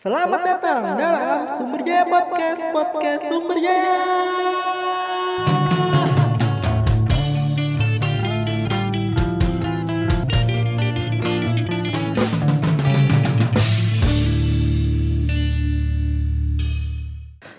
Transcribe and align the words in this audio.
Selamat 0.00 0.40
datang 0.40 0.96
dalam 0.96 1.44
Sumber 1.52 1.84
Jaya 1.84 2.08
Podcast, 2.08 2.72
Podcast 2.72 3.20
Sumber 3.28 3.60
Jaya. 3.60 4.00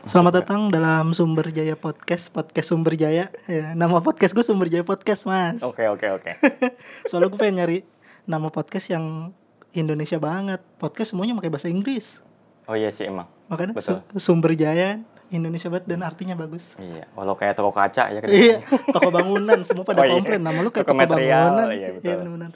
Selamat 0.01 0.33
datang 0.41 0.73
dalam 0.73 1.13
Sumber 1.13 1.53
Jaya 1.53 1.77
Podcast, 1.77 2.33
Podcast 2.33 2.73
Sumber 2.73 2.97
Jaya. 2.97 3.29
Ya, 3.45 3.77
nama 3.77 4.01
podcast 4.01 4.33
gue 4.33 4.41
Sumber 4.41 4.65
Jaya 4.65 4.81
Podcast, 4.81 5.29
Mas. 5.29 5.61
Oke 5.61 5.85
oke 5.85 6.09
oke. 6.09 6.41
Soalnya 7.05 7.29
gue 7.29 7.37
pengen 7.37 7.61
nyari 7.61 7.85
nama 8.25 8.49
podcast 8.49 8.89
yang 8.89 9.29
Indonesia 9.77 10.17
banget. 10.17 10.65
Podcast 10.81 11.13
semuanya 11.13 11.37
pakai 11.37 11.53
bahasa 11.53 11.69
Inggris. 11.69 12.30
Oh 12.71 12.79
iya 12.79 12.87
sih 12.87 13.03
emang. 13.03 13.27
Makanya 13.51 13.75
Betul. 13.75 13.99
Su- 14.15 14.31
Sumber 14.31 14.55
Jaya 14.55 15.03
Indonesia 15.27 15.67
banget 15.67 15.87
dan 15.87 15.99
artinya 16.01 16.35
bagus. 16.35 16.75
Iya. 16.75 17.03
Walau 17.11 17.35
kayak 17.35 17.51
toko 17.53 17.71
kaca 17.71 18.07
ya 18.07 18.19
kan. 18.19 18.27
Iya, 18.27 18.63
toko 18.89 19.11
bangunan 19.11 19.59
semua 19.61 19.83
pada 19.83 20.01
Oh, 20.01 20.05
iya. 20.05 20.15
komplain 20.15 20.39
nama 20.39 20.55
lu 20.57 20.71
kayak 20.71 20.83
Toko 20.83 20.95
toko, 20.95 21.03
material, 21.05 21.43
bangunan. 21.51 21.67
iya, 21.69 21.87
betul. 21.91 22.15
benar-benar. 22.17 22.51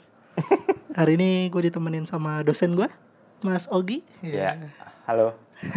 Hari 0.94 1.12
ini 1.14 1.30
gue 1.46 1.62
ditemenin 1.62 2.04
sama 2.04 2.40
dosen 2.40 2.72
gue, 2.72 2.88
Mas 3.40 3.68
Ogi. 3.68 4.00
Iya. 4.20 4.56
Halo. 5.04 5.36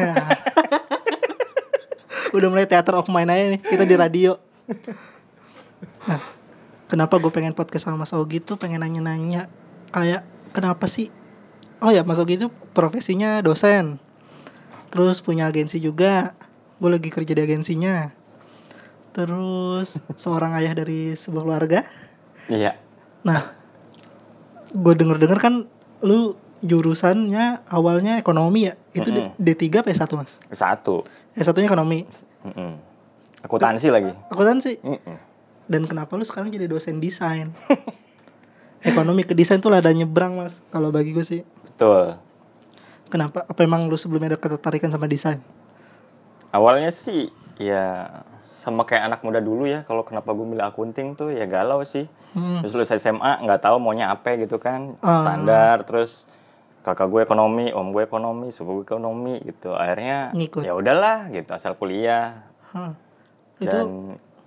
Udah 2.29 2.47
mulai 2.47 2.63
theater 2.63 2.93
of 2.93 3.07
mind 3.07 3.27
aja 3.27 3.45
nih, 3.49 3.61
kita 3.61 3.83
di 3.83 3.95
radio. 3.95 4.37
Nah, 6.05 6.19
kenapa 6.85 7.17
gue 7.17 7.27
pengen 7.29 7.51
podcast 7.51 7.87
sama 7.87 7.97
Mas 7.97 8.11
Ogi 8.11 8.37
tuh 8.37 8.55
pengen 8.55 8.79
nanya-nanya 8.79 9.49
kayak 9.89 10.21
kenapa 10.51 10.85
sih? 10.85 11.09
Oh 11.79 11.89
ya, 11.89 12.03
Mas 12.03 12.19
Ogi 12.19 12.35
itu 12.35 12.47
profesinya 12.71 13.39
dosen. 13.39 13.97
Terus 14.89 15.21
punya 15.21 15.49
agensi 15.49 15.77
juga. 15.77 16.33
Gue 16.81 16.89
lagi 16.93 17.09
kerja 17.13 17.33
di 17.33 17.41
agensinya. 17.43 18.09
Terus 19.13 19.97
seorang 20.15 20.53
ayah 20.57 20.73
dari 20.77 21.13
sebuah 21.17 21.43
keluarga. 21.45 21.81
Iya. 22.49 22.77
Nah, 23.25 23.41
gue 24.71 24.93
denger-denger 24.95 25.39
kan 25.41 25.53
lu 26.05 26.37
jurusannya 26.63 27.67
awalnya 27.67 28.19
ekonomi 28.19 28.69
ya. 28.69 28.73
Itu 28.93 29.09
D- 29.11 29.33
D3 29.37 29.83
apa 29.83 29.89
S1 29.91 30.11
mas? 30.15 30.39
Satu. 30.51 31.03
S1 31.35 31.55
nya 31.59 31.67
ekonomi. 31.67 32.03
Mm-mm. 32.45 32.71
Akuntansi 33.43 33.87
lagi. 33.91 34.11
Akuntansi. 34.31 34.79
Mm-mm. 34.83 35.17
Dan 35.69 35.85
kenapa 35.85 36.17
lu 36.17 36.25
sekarang 36.25 36.49
jadi 36.49 36.65
dosen 36.65 36.97
desain? 36.97 37.53
ekonomi 38.89 39.27
ke 39.27 39.35
desain 39.35 39.59
tuh 39.59 39.71
ada 39.71 39.91
nyebrang 39.91 40.35
mas. 40.39 40.63
Kalau 40.71 40.89
bagi 40.89 41.11
gue 41.11 41.23
sih. 41.23 41.41
Betul. 41.63 42.15
Kenapa? 43.09 43.45
Apa 43.49 43.59
emang 43.65 43.89
lu 43.89 43.97
sebelumnya 43.97 44.37
ada 44.37 44.39
ketertarikan 44.39 44.93
sama 44.93 45.09
desain? 45.09 45.41
Awalnya 46.53 46.93
sih 46.93 47.29
ya 47.57 48.09
sama 48.53 48.85
kayak 48.85 49.09
anak 49.09 49.19
muda 49.25 49.41
dulu 49.41 49.65
ya. 49.65 49.83
Kalau 49.89 50.05
kenapa 50.05 50.31
gue 50.33 50.45
milih 50.45 50.65
akunting 50.65 51.17
tuh 51.17 51.33
ya 51.33 51.49
galau 51.49 51.81
sih. 51.81 52.05
Terus 52.33 52.71
lulus 52.77 52.93
SMA 52.93 53.41
nggak 53.41 53.65
tahu 53.65 53.81
maunya 53.81 54.13
apa 54.13 54.37
gitu 54.37 54.61
kan. 54.61 54.95
Ah. 55.01 55.25
Standar 55.25 55.83
terus 55.83 56.29
kakak 56.85 57.11
gue 57.11 57.21
ekonomi, 57.25 57.73
om 57.75 57.91
gue 57.91 58.05
ekonomi, 58.05 58.53
sepupu 58.53 58.81
gue 58.81 58.85
ekonomi 58.95 59.41
gitu. 59.43 59.73
Akhirnya 59.73 60.31
Ngikut. 60.31 60.63
ya 60.63 60.77
udahlah 60.77 61.27
gitu 61.33 61.49
asal 61.51 61.73
kuliah. 61.73 62.45
Hah. 62.71 62.93
Itu 63.59 63.67
dan 63.67 63.89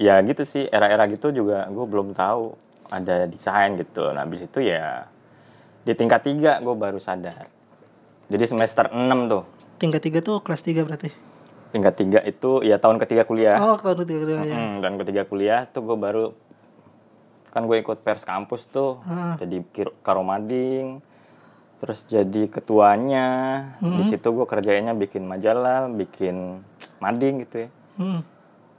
ya 0.03 0.19
gitu 0.27 0.43
sih 0.43 0.67
era-era 0.67 1.07
gitu 1.07 1.31
juga 1.31 1.71
gue 1.71 1.87
belum 1.87 2.11
tahu 2.11 2.59
ada 2.91 3.31
desain 3.31 3.79
gitu 3.79 4.11
nah 4.11 4.27
habis 4.27 4.43
itu 4.43 4.59
ya 4.59 5.07
di 5.87 5.95
tingkat 5.95 6.27
tiga 6.27 6.59
gue 6.59 6.75
baru 6.75 6.99
sadar 6.99 7.47
jadi 8.33 8.45
semester 8.47 8.89
6 8.89 8.97
tuh 9.29 9.45
tingkat 9.77 10.01
tiga 10.01 10.19
tuh 10.21 10.41
kelas 10.41 10.63
tiga 10.63 10.83
berarti. 10.83 11.13
tingkat 11.69 11.95
tiga 11.95 12.21
itu 12.23 12.61
ya 12.61 12.77
tahun 12.77 12.97
ketiga 12.99 13.23
kuliah 13.23 13.57
Oh, 13.59 13.77
tahun 13.77 14.03
ketiga 14.03 14.41
ya. 14.41 14.55
Hmm, 14.55 14.75
dan 14.79 14.97
ketiga 14.97 15.23
kuliah 15.23 15.65
tuh 15.67 15.81
gue 15.83 15.97
baru 15.97 16.27
kan 17.49 17.65
gue 17.65 17.77
ikut 17.79 18.01
pers 18.01 18.23
kampus 18.23 18.65
tuh 18.67 19.01
Ah. 19.03 19.37
jadi 19.37 19.61
karomading 20.03 21.01
terus 21.77 22.05
jadi 22.05 22.47
ketuanya 22.47 23.27
Hmm. 23.77 23.99
di 23.99 24.05
situ 24.07 24.25
gue 24.25 24.45
kerjainnya 24.45 24.93
bikin 24.95 25.25
majalah 25.25 25.89
bikin 25.89 26.61
mading 26.99 27.43
gitu 27.43 27.57
ya 27.59 27.69
Hmm. 27.95 28.21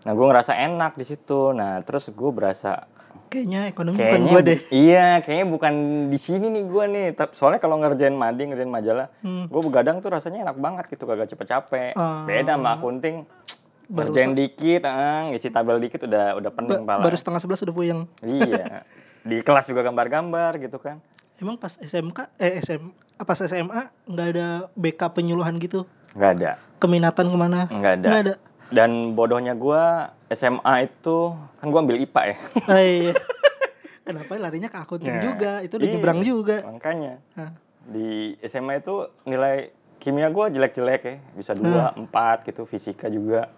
nah 0.02 0.12
gue 0.12 0.26
ngerasa 0.26 0.54
enak 0.56 0.94
di 0.94 1.04
situ 1.04 1.52
nah 1.52 1.82
terus 1.82 2.08
gue 2.08 2.32
berasa 2.32 2.86
Kayaknya 3.34 3.62
ekonomi 3.66 3.96
bukan 3.96 4.06
kayaknya 4.06 4.30
gue 4.30 4.42
deh. 4.46 4.60
iya 4.70 5.08
kayaknya 5.20 5.48
bukan 5.48 5.74
di 6.08 6.20
sini 6.20 6.48
nih 6.50 6.64
gue 6.64 6.84
nih. 6.88 7.06
Soalnya 7.32 7.58
kalau 7.58 7.76
ngerjain 7.76 8.14
mading 8.14 8.54
ngerjain 8.54 8.70
majalah 8.70 9.08
gue 9.24 9.62
begadang 9.64 9.98
tuh 9.98 10.10
rasanya 10.10 10.46
enak 10.46 10.56
banget 10.56 10.86
gitu 10.88 11.04
kagak 11.04 11.26
cepet-capek 11.28 11.92
Hmm. 11.94 12.00
Ah. 12.00 12.24
beda 12.24 12.54
sama 12.54 12.70
akunting 12.74 13.26
Baru 13.86 14.10
ngerjain 14.10 14.32
dikit 14.32 14.86
ah, 14.86 15.26
ngisi 15.26 15.50
tabel 15.50 15.76
dikit 15.78 16.02
udah 16.02 16.38
udah 16.38 16.52
pening 16.52 16.82
Ba- 16.82 16.96
pala 16.96 17.04
baru 17.04 17.18
setengah 17.18 17.40
sebelas 17.40 17.60
udah 17.60 17.74
puyeng. 17.74 18.02
iya. 18.22 18.86
Di 19.24 19.40
kelas 19.40 19.66
juga 19.66 19.82
gambar-gambar 19.82 20.60
gitu 20.60 20.78
kan. 20.78 21.00
Emang 21.36 21.56
pas 21.56 21.74
SMK 21.74 22.28
eh 22.38 22.60
SM 22.60 22.84
pas 23.18 23.40
SMA 23.40 23.82
nggak 24.04 24.28
ada 24.30 24.48
BK 24.74 25.02
penyuluhan 25.10 25.56
gitu? 25.58 25.88
Nggak 26.14 26.32
ada. 26.34 26.52
Keminatan 26.78 27.26
ke 27.26 27.38
mana? 27.40 27.66
Nggak 27.68 27.94
ada. 27.96 28.06
Nggak 28.06 28.22
ada. 28.22 28.34
Dan 28.70 28.90
bodohnya 29.14 29.54
gue 29.54 29.84
SMA 30.34 30.76
itu 30.84 31.18
kan 31.58 31.68
gue 31.68 31.80
ambil 31.80 31.98
IPA 32.00 32.22
ya. 32.26 32.38
Ah, 32.66 32.82
iya. 32.82 33.14
kenapa 34.08 34.36
larinya 34.36 34.68
ke 34.68 34.78
akunting 34.78 35.10
Nah, 35.12 35.24
juga? 35.24 35.52
Itu 35.62 35.78
udah 35.78 35.86
iya. 35.86 35.94
nyebrang 35.94 36.20
juga. 36.22 36.58
makanya. 36.66 37.14
Hah. 37.34 37.52
di 37.84 38.08
SMA 38.42 38.80
itu 38.80 38.96
nilai 39.24 39.68
kimia 39.98 40.28
gue 40.28 40.46
jelek-jelek 40.52 41.02
ya. 41.02 41.16
Bisa 41.34 41.52
dua 41.52 41.92
empat 41.94 42.44
gitu 42.44 42.64
fisika 42.64 43.08
juga. 43.08 43.52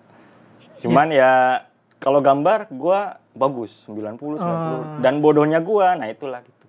Cuman 0.77 1.09
ya 1.09 1.61
kalau 1.97 2.19
gambar 2.19 2.67
gue 2.67 2.99
bagus 3.31 3.85
90 3.85 4.17
90 4.37 4.99
dan 4.99 5.19
bodohnya 5.19 5.57
gue 5.57 5.87
nah 5.95 6.05
itulah 6.05 6.41
gitu. 6.41 6.65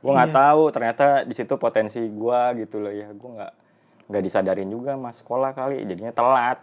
Gue 0.00 0.10
nggak 0.10 0.32
tahu 0.32 0.62
ternyata 0.70 1.06
di 1.22 1.32
situ 1.32 1.54
potensi 1.56 2.00
gue 2.00 2.40
gitu 2.58 2.78
loh 2.78 2.90
ya. 2.90 3.06
Gue 3.10 3.30
nggak 3.32 3.52
nggak 4.06 4.22
disadarin 4.24 4.66
juga 4.66 4.94
mas 4.94 5.18
sekolah 5.18 5.50
kali 5.50 5.86
jadinya 5.86 6.10
telat 6.10 6.58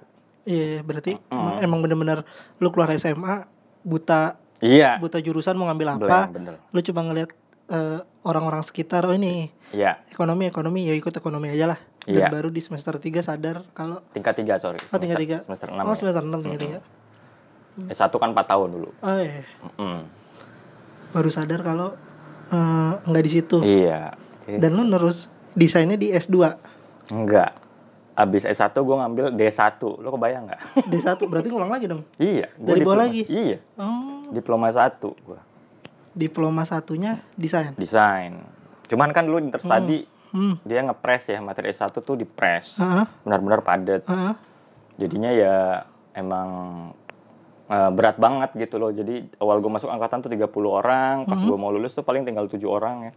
iya 0.48 0.80
berarti 0.82 1.20
emang, 1.28 1.56
emang 1.60 1.80
bener-bener 1.84 2.20
lu 2.64 2.72
keluar 2.72 2.90
SMA 2.96 3.44
buta 3.84 4.40
iya. 4.64 4.96
buta 4.98 5.20
jurusan 5.20 5.60
mau 5.60 5.68
ngambil 5.68 6.00
apa 6.00 6.32
bener. 6.32 6.56
lu 6.72 6.80
cuma 6.80 7.04
ngeliat 7.04 7.30
eh, 7.68 8.00
orang-orang 8.24 8.64
sekitar 8.64 9.04
oh 9.08 9.16
ini 9.16 9.52
iya. 9.76 10.00
ekonomi 10.08 10.48
ekonomi 10.48 10.88
ya 10.88 10.96
ikut 10.96 11.14
ekonomi 11.16 11.52
aja 11.52 11.76
lah. 11.76 11.80
Dan 12.08 12.24
Iya. 12.24 12.32
baru 12.32 12.48
di 12.48 12.64
semester 12.64 12.96
3 12.96 13.20
sadar 13.20 13.68
kalau 13.76 14.00
tingkat 14.16 14.40
tiga 14.40 14.56
sorry. 14.64 14.80
Oh 14.80 14.96
tingkat 14.96 15.20
tiga. 15.20 15.38
semester 15.44 15.68
oh 15.68 15.76
enam 15.76 15.92
ya. 15.92 15.96
semester 16.00 16.24
enam 16.24 16.40
tingkat 16.40 16.62
tiga. 16.64 16.80
S1 17.92 18.10
kan 18.16 18.32
4 18.32 18.48
tahun 18.48 18.68
dulu. 18.80 18.90
Oh 19.04 19.20
iya. 19.20 19.44
Mm. 19.76 20.02
baru 21.12 21.30
sadar 21.32 21.60
kalau 21.68 22.00
eh, 22.48 22.94
nggak 23.04 23.24
di 23.28 23.32
situ. 23.32 23.58
Iya. 23.60 24.16
Dan 24.48 24.80
lu 24.80 24.88
nerus 24.88 25.28
desainnya 25.52 26.00
di 26.00 26.16
S2 26.16 26.56
Enggak. 27.12 27.67
Abis 28.18 28.50
S1 28.50 28.74
gue 28.74 28.96
ngambil 28.98 29.26
D1. 29.38 29.78
Lo 30.02 30.10
kebayang 30.10 30.50
nggak? 30.50 30.62
D1 30.92 31.22
berarti 31.30 31.48
ngulang 31.54 31.70
lagi 31.70 31.86
dong 31.86 32.02
iya. 32.18 32.50
gua 32.58 32.74
Dari 32.74 32.80
bawah 32.82 33.00
lagi? 33.06 33.22
Iya. 33.30 33.62
oh 33.78 34.34
Diploma 34.34 34.74
satu 34.74 35.14
gue. 35.22 35.40
diploma 36.18 36.66
satunya 36.66 37.22
desain 37.38 37.78
Desain. 37.78 38.42
Cuman 38.90 39.14
kan 39.14 39.22
dulu 39.30 39.38
interstudy 39.38 40.10
hmm. 40.34 40.66
dia 40.66 40.82
ngepres 40.82 41.30
ya 41.30 41.40
materi 41.46 41.70
S1 41.70 41.94
tuh 41.94 42.18
dipres. 42.18 42.74
Heeh. 42.82 43.06
Benar-benar 43.22 43.62
padat. 43.62 44.02
Heeh. 44.10 44.34
Jadinya 44.98 45.30
ya 45.30 45.86
emang 46.18 46.50
eh, 47.70 47.92
berat 47.94 48.18
banget 48.18 48.50
gitu 48.58 48.82
loh. 48.82 48.90
Jadi 48.90 49.30
awal 49.38 49.62
gue 49.62 49.70
masuk 49.70 49.94
angkatan 49.94 50.26
tuh 50.26 50.34
30 50.34 50.50
orang, 50.66 51.16
pas 51.30 51.38
gue 51.38 51.58
mau 51.58 51.70
lulus 51.70 51.94
tuh 51.94 52.02
paling 52.02 52.26
tinggal 52.26 52.50
tujuh 52.50 52.66
orang 52.66 53.12
ya. 53.12 53.14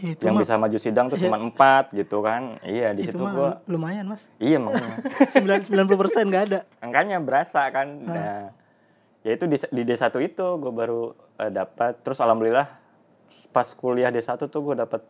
Itu 0.00 0.22
Yang 0.24 0.34
mah 0.34 0.42
bisa 0.42 0.54
maju 0.56 0.78
sidang 0.80 1.06
tuh 1.12 1.18
cuma 1.24 1.36
empat 1.36 1.92
gitu 1.92 2.24
kan. 2.24 2.56
Iya 2.64 2.96
di 2.96 3.04
itu 3.04 3.12
situ 3.12 3.20
gue. 3.20 3.50
lumayan 3.68 4.08
mas. 4.08 4.32
Iya 4.40 4.56
makanya. 4.56 4.96
9 5.28 5.68
90 5.68 6.00
persen 6.00 6.22
nggak 6.32 6.44
ada. 6.48 6.60
Angkanya 6.80 7.20
berasa 7.20 7.68
kan. 7.68 7.88
Nah 8.00 8.52
ya 9.20 9.30
itu 9.36 9.44
di, 9.44 9.56
di 9.60 9.82
D1 9.84 10.08
itu 10.24 10.46
gue 10.56 10.72
baru 10.72 11.12
eh, 11.36 11.52
dapat. 11.52 12.00
Terus 12.00 12.18
alhamdulillah 12.24 12.66
pas 13.52 13.68
kuliah 13.76 14.08
D1 14.08 14.40
tuh 14.48 14.60
gue 14.64 14.74
dapat 14.74 15.02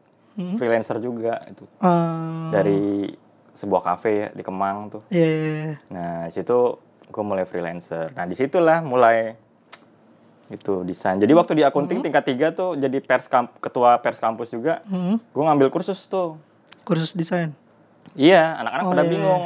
freelancer 0.59 0.99
juga 0.99 1.39
itu. 1.47 1.65
Eh, 1.81 2.49
dari 2.51 2.83
sebuah 3.55 3.83
kafe 3.83 4.11
ya 4.11 4.29
di 4.35 4.43
Kemang 4.43 4.89
tuh. 4.89 5.03
Iya, 5.11 5.27
iya, 5.27 5.51
iya. 5.53 5.75
nah 5.91 6.27
situ 6.31 6.79
gue 7.11 7.25
mulai 7.27 7.45
freelancer. 7.45 8.15
Nah 8.15 8.25
di 8.25 8.39
situlah 8.39 8.81
mulai 8.87 9.35
itu 10.51 10.83
desain 10.83 11.15
jadi 11.15 11.31
waktu 11.31 11.55
di 11.55 11.63
akunting 11.63 11.99
tingkat 12.01 12.25
tiga 12.25 12.51
tuh 12.51 12.75
jadi 12.75 12.99
pers 12.99 13.25
kamp- 13.25 13.55
ketua 13.59 13.97
pers 13.97 14.19
kampus 14.19 14.51
juga 14.51 14.83
Hmm. 14.85 15.17
gue 15.17 15.43
ngambil 15.43 15.69
kursus 15.69 16.05
tuh 16.05 16.37
kursus 16.83 17.13
desain 17.13 17.55
Iya, 18.13 18.59
anak-anak 18.59 18.83
Oh, 18.83 18.91
pada 18.91 19.03
iya, 19.03 19.09
bingung. 19.09 19.43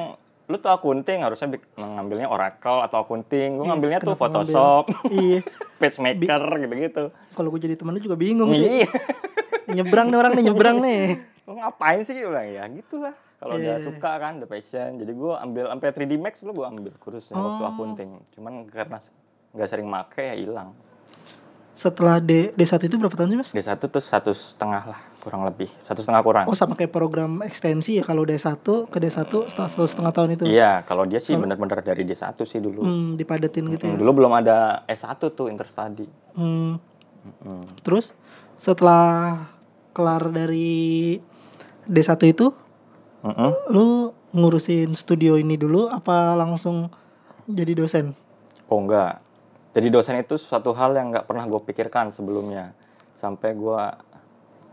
Lu 0.47 0.57
tuh 0.57 0.71
akunting 0.71 1.21
harusnya 1.21 1.49
bik- 1.51 1.69
ngambilnya 1.75 2.25
Oracle 2.27 2.81
atau 2.81 2.97
akunting. 2.99 3.61
Gue 3.61 3.67
ngambilnya 3.67 3.99
tuh 3.99 4.17
kenapa? 4.17 4.25
Photoshop, 4.41 4.85
iya 5.11 5.45
PageMaker 5.83 6.41
gitu-gitu. 6.59 7.05
kalau 7.31 7.49
gue 7.51 7.61
jadi 7.61 7.75
teman 7.75 7.93
lu 7.93 8.01
juga 8.01 8.17
bingung 8.17 8.49
sih 8.51 8.65
Iya. 8.81 8.89
nyebrang 9.77 10.09
nih 10.09 10.17
orang 10.17 10.33
nih 10.33 10.45
nyebrang 10.47 10.77
nih 10.79 11.03
Lu 11.45 11.53
ngapain 11.55 12.01
sih? 12.01 12.17
Bilang 12.17 12.47
ya 12.47 12.65
gitulah. 12.71 13.13
kalau 13.35 13.61
udah 13.61 13.77
suka 13.79 14.11
kan 14.17 14.33
udah 14.35 14.49
passion 14.49 14.97
jadi 14.97 15.13
gue 15.13 15.33
ambil 15.35 15.65
sampai 15.69 15.89
3D 15.93 16.13
Max 16.17 16.35
dulu 16.41 16.53
gue 16.55 16.67
ambil 16.67 16.93
kursusnya 16.97 17.37
waktu 17.37 17.61
Oh. 17.61 17.69
akunting 17.69 18.11
cuman 18.33 18.65
karena 18.67 18.97
nggak 19.53 19.69
sering 19.69 19.85
make 19.85 20.17
ya 20.17 20.33
hilang 20.35 20.73
Setelah 21.75 22.17
D 22.19 22.55
D1 22.55 22.79
itu 22.81 22.95
berapa 22.95 23.13
tahun 23.13 23.29
sih, 23.29 23.39
Mas? 23.39 23.51
D1 23.51 23.67
tuh 23.83 23.99
satu 23.99 24.31
setengah 24.31 24.83
lah 24.87 25.01
kurang 25.19 25.43
lebih 25.43 25.67
satu 25.79 25.99
setengah 25.99 26.21
kurang 26.21 26.45
Oh, 26.45 26.53
sama 26.53 26.73
kayak 26.73 26.93
program 26.93 27.41
ekstensi 27.41 27.97
ya 27.97 28.05
kalau 28.05 28.23
D1 28.23 28.61
ke 28.61 28.99
D1 28.99 29.25
setelah 29.49 29.67
satu 29.67 29.85
setengah 29.85 30.13
tahun 30.13 30.29
itu. 30.33 30.45
iya 30.45 30.85
kalau 30.85 31.03
dia 31.03 31.17
sih 31.17 31.33
benar-benar 31.35 31.81
dari 31.81 32.05
D1 32.05 32.37
sih 32.39 32.61
dulu 32.61 32.85
Hmm, 32.85 33.09
dipadetin 33.13 33.65
gitu 33.71 33.85
ya. 33.87 33.97
dulu 33.97 34.21
belum 34.21 34.33
ada 34.35 34.85
S1 34.87 35.17
tuh 35.27 35.49
interstudy 35.49 36.05
Hmm. 36.35 36.77
Terus 37.81 38.13
setelah 38.55 39.49
kelar 39.91 40.29
dari 40.29 41.17
D1 41.83 42.05
itu 42.29 42.53
Mm-mm. 43.25 43.51
lu 43.71 44.13
ngurusin 44.31 44.93
studio 44.93 45.35
ini 45.35 45.57
dulu 45.57 45.89
apa 45.89 46.37
langsung 46.37 46.93
jadi 47.47 47.73
dosen? 47.75 48.13
Oh 48.67 48.77
enggak. 48.79 49.24
Jadi 49.75 49.87
dosen 49.91 50.17
itu 50.17 50.39
suatu 50.39 50.71
hal 50.71 50.95
yang 50.95 51.11
nggak 51.11 51.27
pernah 51.27 51.45
gue 51.45 51.59
pikirkan 51.61 52.15
sebelumnya. 52.15 52.71
Sampai 53.13 53.53
gue 53.53 53.81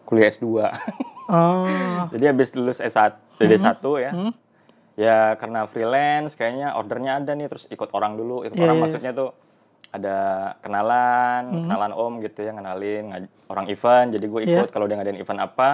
kuliah 0.06 0.30
S2. 0.30 0.46
Oh, 1.26 1.66
Jadi 2.14 2.24
habis 2.24 2.54
lulus 2.54 2.78
S1, 2.78 3.18
D1 3.42 3.82
ya. 3.98 4.12
Ya 4.94 5.34
karena 5.36 5.66
freelance 5.66 6.38
kayaknya 6.38 6.78
ordernya 6.78 7.18
ada 7.18 7.34
nih 7.34 7.50
terus 7.50 7.66
ikut 7.68 7.90
orang 7.92 8.14
dulu. 8.14 8.46
Ikut 8.46 8.54
Iya, 8.54 8.64
orang 8.64 8.78
iya. 8.78 8.84
maksudnya 8.86 9.12
tuh 9.12 9.30
ada 9.90 10.18
kenalan, 10.62 11.42
kenalan 11.66 11.92
om 11.92 12.14
gitu 12.22 12.46
ya, 12.46 12.54
ngenalin 12.54 13.04
ngaj- 13.10 13.32
orang 13.50 13.66
event. 13.68 14.08
Jadi 14.14 14.26
gue 14.28 14.42
ikut 14.46 14.68
kalau 14.70 14.86
dia 14.86 14.96
ngadain 14.96 15.18
event 15.18 15.42
apa, 15.42 15.70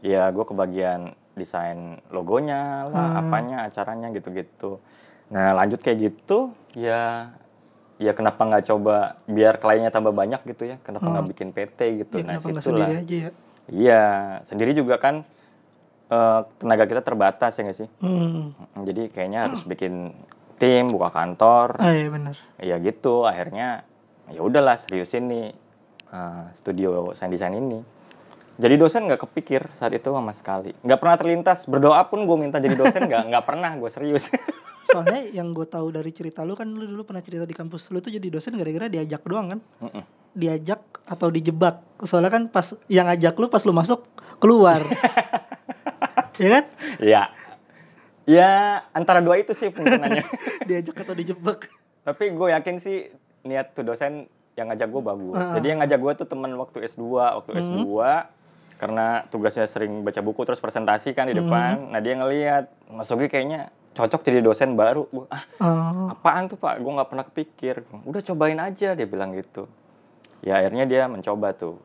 ya 0.00 0.32
gue 0.32 0.42
kebagian 0.42 1.12
desain 1.36 2.02
logonya 2.10 2.88
lah, 2.88 3.20
apanya, 3.20 3.62
acaranya 3.62 4.10
gitu-gitu. 4.10 4.82
Nah 5.30 5.54
lanjut 5.54 5.78
kayak 5.78 5.98
gitu, 6.10 6.50
ya 6.74 7.30
ya 7.98 8.14
kenapa 8.14 8.46
nggak 8.46 8.64
coba 8.70 9.18
biar 9.26 9.58
kliennya 9.58 9.90
tambah 9.90 10.14
banyak 10.14 10.40
gitu 10.46 10.70
ya? 10.70 10.76
Kenapa 10.86 11.10
nggak 11.10 11.26
bikin 11.34 11.48
PT 11.50 11.78
gitu? 12.06 12.14
ya 12.22 12.24
nah 12.24 12.38
situlah. 12.38 12.62
sendiri 12.62 12.92
aja 13.02 13.16
ya? 13.28 13.30
Iya, 13.68 14.06
sendiri 14.46 14.72
juga 14.72 14.96
kan 15.02 15.26
eh, 16.08 16.40
tenaga 16.62 16.84
kita 16.86 17.02
terbatas 17.02 17.58
ya 17.58 17.62
nggak 17.66 17.78
sih? 17.84 17.88
Hmm. 18.00 18.54
Jadi 18.86 19.10
kayaknya 19.10 19.50
harus 19.50 19.66
bikin 19.66 20.14
tim, 20.56 20.88
buka 20.88 21.10
kantor. 21.10 21.76
Ah, 21.82 21.92
iya 21.92 22.08
benar. 22.08 22.36
Ya 22.62 22.78
gitu, 22.78 23.26
akhirnya 23.26 23.82
ya 24.30 24.40
udahlah 24.40 24.78
seriusin 24.78 25.26
nih 25.26 25.46
eh, 26.14 26.44
studio 26.54 27.12
desain 27.12 27.28
desain 27.28 27.54
ini. 27.54 27.82
Jadi 28.58 28.74
dosen 28.74 29.06
nggak 29.06 29.22
kepikir 29.22 29.70
saat 29.74 29.94
itu 29.94 30.10
sama 30.10 30.34
sekali. 30.34 30.74
Nggak 30.82 30.98
pernah 30.98 31.16
terlintas 31.18 31.66
berdoa 31.70 32.02
pun 32.10 32.26
gue 32.26 32.36
minta 32.38 32.58
jadi 32.58 32.74
dosen 32.74 33.06
nggak 33.06 33.30
nggak 33.30 33.44
pernah 33.46 33.70
gue 33.74 33.90
serius. 33.90 34.30
Soalnya 34.88 35.20
yang 35.36 35.52
gue 35.52 35.68
tahu 35.68 35.92
dari 35.92 36.08
cerita 36.16 36.48
lu 36.48 36.56
kan 36.56 36.64
lu 36.64 36.88
dulu 36.88 37.04
pernah 37.04 37.20
cerita 37.20 37.44
di 37.44 37.52
kampus 37.52 37.92
lu 37.92 38.00
tuh 38.00 38.08
jadi 38.08 38.24
dosen 38.32 38.56
gara-gara 38.56 38.88
diajak 38.88 39.20
doang 39.28 39.52
kan? 39.52 39.60
Mm-mm. 39.84 40.02
Diajak 40.32 40.80
atau 41.04 41.28
dijebak. 41.28 41.84
Soalnya 42.08 42.32
kan 42.32 42.42
pas 42.48 42.72
yang 42.88 43.04
ngajak 43.04 43.36
lu 43.36 43.52
pas 43.52 43.60
lu 43.68 43.76
masuk 43.76 44.08
keluar. 44.40 44.80
ya 46.42 46.48
kan? 46.48 46.64
ya, 47.04 47.22
ya 48.24 48.50
antara 48.96 49.20
dua 49.20 49.36
itu 49.36 49.52
sih 49.52 49.68
kemungkinannya. 49.68 50.24
Diajak 50.68 50.96
atau 51.04 51.12
dijebak. 51.12 51.68
Tapi 52.08 52.32
gue 52.32 52.48
yakin 52.48 52.76
sih 52.80 53.12
niat 53.44 53.76
tuh 53.76 53.84
dosen 53.84 54.24
yang 54.56 54.72
ngajak 54.72 54.88
gue 54.88 55.02
bagus. 55.04 55.36
Jadi 55.60 55.66
yang 55.68 55.78
ngajak 55.84 55.98
gue 56.00 56.12
tuh 56.24 56.26
teman 56.26 56.50
waktu 56.56 56.82
S2, 56.88 57.04
waktu 57.14 57.50
S2 57.60 57.86
karena 58.78 59.26
tugasnya 59.26 59.66
sering 59.66 60.06
baca 60.06 60.22
buku 60.22 60.46
terus 60.46 60.62
presentasi 60.62 61.10
kan 61.12 61.26
di 61.26 61.34
depan. 61.34 61.90
Nah 61.90 61.98
dia 61.98 62.14
ngelihat 62.14 62.70
Mas 62.90 63.10
Ogi 63.10 63.26
kayaknya 63.26 63.74
cocok 63.98 64.22
jadi 64.22 64.38
dosen 64.38 64.78
baru. 64.78 65.10
Gua, 65.10 65.26
ah 65.26 65.42
Oh, 65.58 66.14
apaan 66.14 66.46
tuh 66.46 66.54
Pak? 66.54 66.78
Gue 66.78 66.92
nggak 66.94 67.08
pernah 67.10 67.24
kepikir. 67.26 67.82
Udah 68.06 68.22
cobain 68.22 68.58
aja 68.62 68.94
dia 68.94 69.06
bilang 69.10 69.34
gitu. 69.34 69.66
Ya 70.46 70.62
akhirnya 70.62 70.86
dia 70.86 71.10
mencoba 71.10 71.50
tuh. 71.50 71.82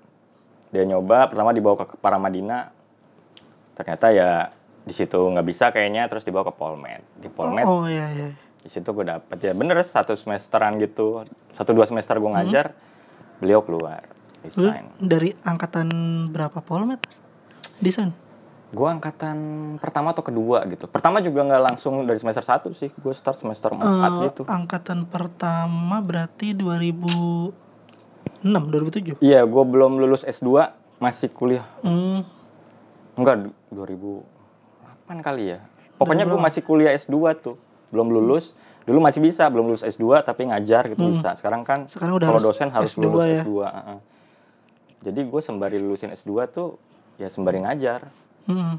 Dia 0.70 0.86
nyoba 0.86 1.26
pertama 1.26 1.50
dibawa 1.50 1.82
ke 1.82 1.98
Paramadina. 1.98 2.70
Ternyata 3.74 4.14
ya 4.14 4.54
di 4.86 4.94
situ 4.94 5.18
nggak 5.18 5.48
bisa 5.48 5.74
kayaknya 5.74 6.06
terus 6.06 6.22
dibawa 6.22 6.46
ke 6.46 6.54
Polmed. 6.54 7.02
Di 7.18 7.30
Polmed 7.34 7.66
oh 7.66 7.90
iya 7.90 8.08
iya. 8.14 8.30
di 8.64 8.70
situ 8.72 8.96
gue 8.96 9.04
dapet 9.04 9.44
ya 9.44 9.52
bener 9.52 9.76
satu 9.84 10.16
semesteran 10.16 10.80
gitu 10.80 11.28
satu 11.52 11.76
dua 11.76 11.84
semester 11.84 12.16
gue 12.16 12.32
ngajar 12.32 12.72
beliau 13.44 13.60
keluar 13.60 14.08
Lu 14.44 14.48
desain 14.48 14.88
dari 15.00 15.36
angkatan 15.44 15.88
berapa 16.32 16.60
polmet? 16.64 17.00
Mas? 17.04 17.20
Desain. 17.80 18.12
Gue 18.74 18.88
angkatan 18.90 19.38
pertama 19.78 20.12
atau 20.12 20.22
kedua 20.22 20.66
gitu 20.66 20.86
pertama 20.86 21.22
juga 21.22 21.44
nggak 21.44 21.62
langsung 21.64 22.02
dari 22.04 22.18
semester 22.18 22.42
satu 22.42 22.74
sih 22.74 22.90
gue 22.90 23.14
start 23.14 23.38
semester 23.38 23.70
empat 23.70 23.86
Eh, 24.12 24.22
gitu 24.28 24.42
Angkatan 24.44 25.06
pertama 25.06 26.02
berarti 26.02 26.52
2006, 26.54 27.54
2007. 28.44 29.22
iya 29.22 29.42
gue 29.42 29.64
belum 29.64 29.98
lulus 29.98 30.24
S2 30.24 30.74
masih 30.98 31.30
kuliah 31.30 31.62
Hmm. 31.80 32.26
enggak 33.14 33.54
2008 33.70 34.26
kali 35.22 35.44
ya 35.50 35.60
pokoknya 35.96 36.26
gue 36.26 36.40
masih 36.40 36.62
kuliah 36.62 36.92
S2 36.92 37.14
tuh 37.38 37.56
belum 37.90 38.10
lulus 38.10 38.58
dulu 38.84 39.00
masih 39.00 39.22
bisa 39.22 39.46
belum 39.48 39.70
lulus 39.70 39.86
S2 39.86 40.02
tapi 40.22 40.44
ngajar 40.46 40.90
gitu 40.90 41.08
bisa 41.08 41.32
sekarang 41.34 41.64
kan. 41.64 41.86
Sekarang 41.86 42.18
udah 42.18 42.28
kalau 42.28 42.36
harus 42.36 42.50
dosen 42.50 42.68
harus 42.68 42.92
S2 42.92 43.06
lulus 43.06 43.24
ya. 43.24 43.40
S2 43.40 43.54
heeh. 43.64 44.00
jadi 45.04 45.20
gue 45.22 45.42
sembari 45.42 45.78
lulusin 45.78 46.10
S2 46.12 46.32
tuh 46.50 46.76
ya 47.16 47.30
sembari 47.30 47.62
ngajar 47.62 48.10
Hmm. 48.46 48.78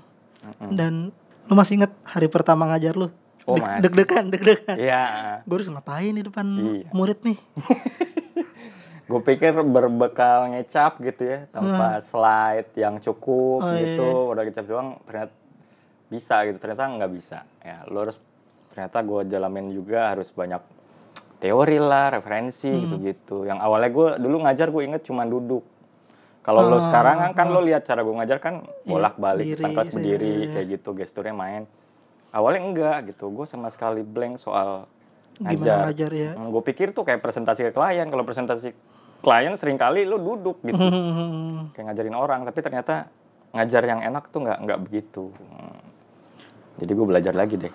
Dan 0.70 1.10
lu 1.44 1.54
masih 1.54 1.78
inget 1.78 1.92
hari 2.02 2.28
pertama 2.28 2.66
ngajar 2.66 2.94
lu? 2.94 3.08
Oh. 3.44 3.56
Deg-degan, 3.56 4.32
deg-degan. 4.32 4.76
Iya, 4.76 5.04
Gue 5.44 5.60
harus 5.60 5.68
ngapain 5.68 6.10
di 6.10 6.22
depan 6.22 6.46
Iya. 6.48 6.88
murid 6.90 7.20
nih? 7.22 7.36
gue 9.04 9.20
pikir 9.22 9.52
berbekal 9.60 10.48
ngecap 10.50 10.96
gitu 10.98 11.28
ya, 11.28 11.44
tanpa 11.48 12.00
slide 12.00 12.72
yang 12.72 12.96
cukup 12.98 13.60
Oh, 13.60 13.68
iya, 13.68 14.00
gitu, 14.00 14.32
udah 14.32 14.42
ngecap 14.42 14.64
doang, 14.64 14.96
ternyata 15.04 15.32
bisa 16.08 16.40
gitu, 16.42 16.56
ternyata 16.56 16.88
nggak 16.88 17.12
bisa. 17.12 17.44
Ya, 17.60 17.84
lo 17.84 18.00
harus 18.00 18.16
ternyata 18.72 19.04
gue 19.04 19.20
jalanin 19.28 19.68
juga 19.70 20.08
harus 20.08 20.32
banyak 20.32 20.62
teori 21.36 21.76
lah, 21.76 22.16
referensi 22.16 22.64
Hmm. 22.66 22.80
gitu-gitu. 22.82 23.44
Yang 23.44 23.58
awalnya 23.60 23.90
gue 23.92 24.08
dulu 24.18 24.36
ngajar 24.40 24.72
gue 24.72 24.82
inget 24.82 25.02
cuma 25.04 25.28
duduk. 25.28 25.68
Kalau 26.44 26.68
lo 26.68 26.76
sekarang 26.76 27.16
kan, 27.16 27.30
kan 27.32 27.46
lo 27.48 27.64
lihat 27.64 27.88
cara 27.88 28.04
gue 28.04 28.12
ngajar 28.12 28.36
kan 28.36 28.60
bolak-balik, 28.84 29.42
Ah, 29.42 29.48
Iya, 29.48 29.56
berdiri, 29.56 29.62
depan 29.64 29.70
kelas 29.72 29.88
iya, 29.88 29.94
berdiri 29.96 30.34
iya. 30.36 30.48
kayak 30.52 30.66
gitu, 30.76 30.88
gesturnya 30.92 31.32
main. 31.32 31.62
Awalnya 32.36 32.60
enggak 32.60 32.96
gitu, 33.08 33.32
gue 33.32 33.46
sama 33.48 33.72
sekali 33.72 34.04
blank 34.04 34.36
soal 34.36 34.84
Gimana 35.34 35.90
ngajar 35.90 36.12
ya? 36.14 36.30
gue 36.38 36.62
pikir 36.62 36.94
tuh 36.94 37.02
kayak 37.02 37.18
presentasi 37.18 37.66
ke 37.66 37.72
klien. 37.74 38.06
Kalau 38.06 38.22
presentasi 38.22 38.70
klien 39.18 39.50
sering 39.58 39.74
kali 39.74 40.06
lu 40.06 40.20
duduk 40.20 40.62
gitu. 40.62 40.78
Hmm. 40.78 41.68
kayak 41.74 41.90
ngajarin 41.90 42.14
orang. 42.14 42.40
Tapi 42.46 42.58
ternyata 42.62 43.10
ngajar 43.50 43.82
yang 43.82 44.00
enak 44.04 44.30
tuh 44.30 44.46
nggak 44.46 44.58
nggak 44.62 44.78
begitu. 44.86 45.34
Hmm. 45.34 45.80
Jadi 46.78 46.90
gue 46.94 47.06
belajar 47.06 47.34
lagi 47.34 47.58
deh. 47.58 47.74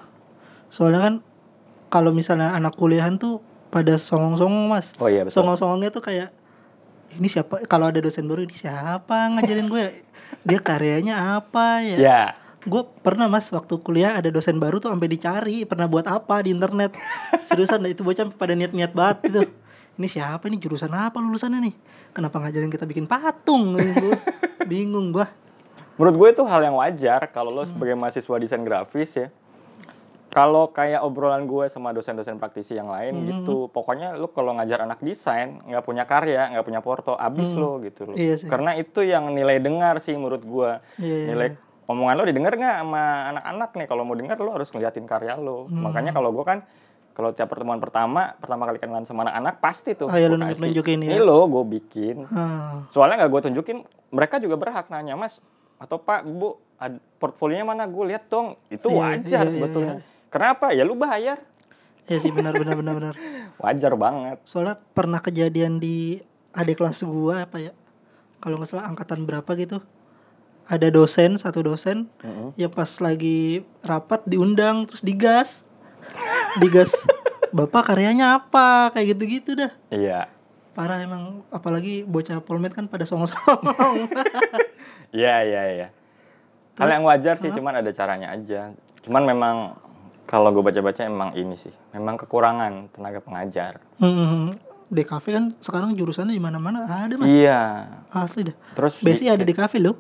Soalnya 0.72 1.02
kan 1.04 1.14
kalau 1.92 2.16
misalnya 2.16 2.56
anak 2.56 2.80
kuliahan 2.80 3.20
tuh 3.20 3.44
pada 3.74 4.00
songong-songong 4.00 4.72
mas. 4.72 4.96
Oh 5.02 5.12
iya, 5.12 5.28
betul. 5.28 5.44
Songong-songongnya 5.44 5.92
tuh 5.92 6.04
kayak 6.06 6.32
ini 7.18 7.28
siapa? 7.32 7.66
Kalau 7.66 7.90
ada 7.90 7.98
dosen 7.98 8.30
baru 8.30 8.46
ini 8.46 8.54
siapa 8.54 9.34
ngajarin 9.34 9.66
gue? 9.66 9.86
Dia 10.46 10.60
karyanya 10.62 11.42
apa 11.42 11.82
ya? 11.82 11.98
Ya. 11.98 12.22
Gue 12.68 12.86
pernah 13.02 13.32
mas 13.32 13.50
waktu 13.50 13.80
kuliah 13.82 14.20
ada 14.20 14.30
dosen 14.30 14.60
baru 14.60 14.78
tuh 14.78 14.92
sampai 14.92 15.10
dicari 15.10 15.64
pernah 15.66 15.90
buat 15.90 16.06
apa 16.06 16.44
di 16.44 16.54
internet. 16.54 16.94
Seriusan 17.50 17.82
itu 17.88 18.04
bocah 18.06 18.28
pada 18.36 18.54
niat-niat 18.54 18.92
banget 18.94 19.18
gitu. 19.32 19.42
Ini 20.00 20.08
siapa 20.08 20.48
ini 20.48 20.56
jurusan 20.62 20.92
apa 20.92 21.20
lulusannya 21.20 21.60
nih? 21.60 21.76
Kenapa 22.14 22.40
ngajarin 22.40 22.72
kita 22.72 22.88
bikin 22.88 23.08
patung? 23.10 23.76
Gua 23.76 24.16
bingung 24.70 25.12
gua. 25.12 25.28
Menurut 26.00 26.16
gue 26.16 26.30
itu 26.40 26.44
hal 26.48 26.64
yang 26.64 26.80
wajar 26.80 27.28
kalau 27.28 27.52
lo 27.52 27.68
sebagai 27.68 28.00
mahasiswa 28.00 28.36
desain 28.40 28.64
grafis 28.64 29.12
ya. 29.20 29.28
Kalau 30.30 30.70
kayak 30.70 31.02
obrolan 31.02 31.44
gue 31.44 31.66
sama 31.66 31.90
dosen-dosen 31.90 32.38
praktisi 32.38 32.74
yang 32.74 32.88
lain 32.88 33.18
Hmm. 33.18 33.26
gitu, 33.26 33.66
pokoknya 33.68 34.14
lo 34.14 34.30
kalau 34.30 34.54
ngajar 34.54 34.82
anak 34.82 35.02
desain 35.02 35.58
nggak 35.64 35.82
punya 35.82 36.06
karya, 36.06 36.54
nggak 36.54 36.64
punya 36.64 36.80
porto, 36.80 37.14
abis 37.14 37.54
lo 37.54 37.82
gitu 37.82 38.06
loh. 38.06 38.14
Iya 38.14 38.38
sih. 38.38 38.46
Karena 38.46 38.74
itu 38.74 39.02
yang 39.02 39.30
nilai 39.30 39.58
dengar 39.58 39.98
sih 39.98 40.14
menurut 40.14 40.42
gue. 40.42 40.72
Iya, 40.98 41.16
iya, 41.16 41.28
nilai 41.34 41.48
omongan 41.86 42.16
lo 42.16 42.24
didengar 42.24 42.54
nggak 42.54 42.78
sama 42.80 43.04
anak-anak 43.34 43.70
nih? 43.74 43.88
Kalau 43.90 44.04
mau 44.06 44.14
dengar 44.14 44.38
lo 44.38 44.54
harus 44.54 44.70
ngeliatin 44.70 45.04
karya 45.04 45.34
lo. 45.34 45.66
Hmm. 45.66 45.82
Makanya 45.84 46.14
kalau 46.14 46.30
gue 46.30 46.46
kan 46.46 46.62
kalau 47.10 47.36
tiap 47.36 47.52
pertemuan 47.52 47.82
pertama, 47.82 48.32
pertama 48.40 48.64
kali 48.64 48.80
kenalan 48.80 49.04
sama 49.04 49.28
anak-anak 49.28 49.60
pasti 49.60 49.92
tuh. 49.92 50.08
Oh, 50.08 50.16
iya, 50.16 50.30
lo 50.30 50.38
kasih. 50.38 50.46
nunjuk-nunjukin 50.46 51.00
ya. 51.04 51.10
Ini 51.10 51.20
lo 51.20 51.50
gue 51.50 51.64
bikin. 51.74 52.24
Hmm. 52.24 52.86
Soalnya 52.90 53.26
nggak 53.26 53.32
gue 53.34 53.42
tunjukin, 53.50 53.78
mereka 54.14 54.38
juga 54.38 54.56
berhak 54.56 54.88
nanya 54.88 55.18
mas 55.18 55.42
atau 55.82 55.98
pak 55.98 56.24
bu 56.24 56.56
portfolionya 57.20 57.68
mana 57.68 57.84
gue 57.84 58.06
lihat 58.08 58.32
dong. 58.32 58.56
Itu 58.72 58.88
Iya, 58.88 59.00
wajar 59.20 59.44
iya, 59.44 59.52
iya, 59.52 59.52
sebetulnya. 59.52 59.96
Kenapa? 60.30 60.72
Ya 60.72 60.82
lu 60.82 60.94
bayar. 60.94 61.42
Ya 62.06 62.18
sih 62.18 62.30
benar 62.30 62.54
benar 62.54 62.74
benar 62.74 62.94
benar. 62.96 63.16
Wajar 63.62 63.94
banget. 63.94 64.38
Soalnya 64.44 64.78
pernah 64.94 65.20
kejadian 65.20 65.78
di 65.78 66.22
adik 66.52 66.80
kelas 66.80 67.04
gua 67.04 67.46
apa 67.46 67.60
ya? 67.60 67.74
Kalau 68.40 68.58
nggak 68.58 68.70
salah 68.70 68.88
angkatan 68.88 69.24
berapa 69.24 69.50
gitu. 69.56 69.82
ada 70.66 70.86
dosen 70.88 71.34
satu 71.34 71.66
dosen 71.66 72.06
ya 72.54 72.70
pas 72.70 72.86
lagi 73.02 73.66
rapat 73.82 74.22
diundang 74.24 74.86
terus 74.86 75.02
digas 75.02 75.66
digas 76.62 76.94
bapak 77.58 77.90
karyanya 77.90 78.38
apa 78.38 78.94
kayak 78.94 79.18
gitu-gitu 79.18 79.58
dah 79.58 79.74
Iya. 79.90 80.30
parah 80.72 81.02
emang 81.02 81.42
apalagi 81.50 82.06
bocah 82.06 82.46
polmed 82.46 82.70
kan 82.70 82.86
pada 82.86 83.02
songong-songong 83.02 84.14
Iya, 85.10 85.36
iya, 85.42 85.62
iya. 85.74 85.88
Hal 86.78 86.94
yang 86.94 87.02
wajar 87.02 87.34
sih, 87.36 87.50
cuman 87.50 87.82
ada 87.82 87.90
caranya 87.90 88.30
aja. 88.30 88.70
Cuman 89.02 89.26
memang 89.26 89.74
kalau 90.30 90.50
gue 90.52 90.62
baca-baca 90.62 91.02
emang 91.02 91.34
ini 91.34 91.58
sih, 91.58 91.74
memang 91.92 92.14
kekurangan 92.16 92.94
tenaga 92.94 93.18
pengajar. 93.18 93.82
hmm, 93.98 94.54
DKV 94.88 95.26
kan 95.28 95.46
sekarang 95.58 95.90
jurusannya 95.92 96.32
di 96.32 96.40
mana-mana 96.40 96.86
ada 96.86 97.14
mas 97.14 97.26
Iya. 97.26 97.90
asli 98.12 98.42
dah 98.44 98.56
Terus 98.74 98.98
BSI 99.00 99.26
ada 99.28 99.42
DKV 99.42 99.74
loh 99.80 99.98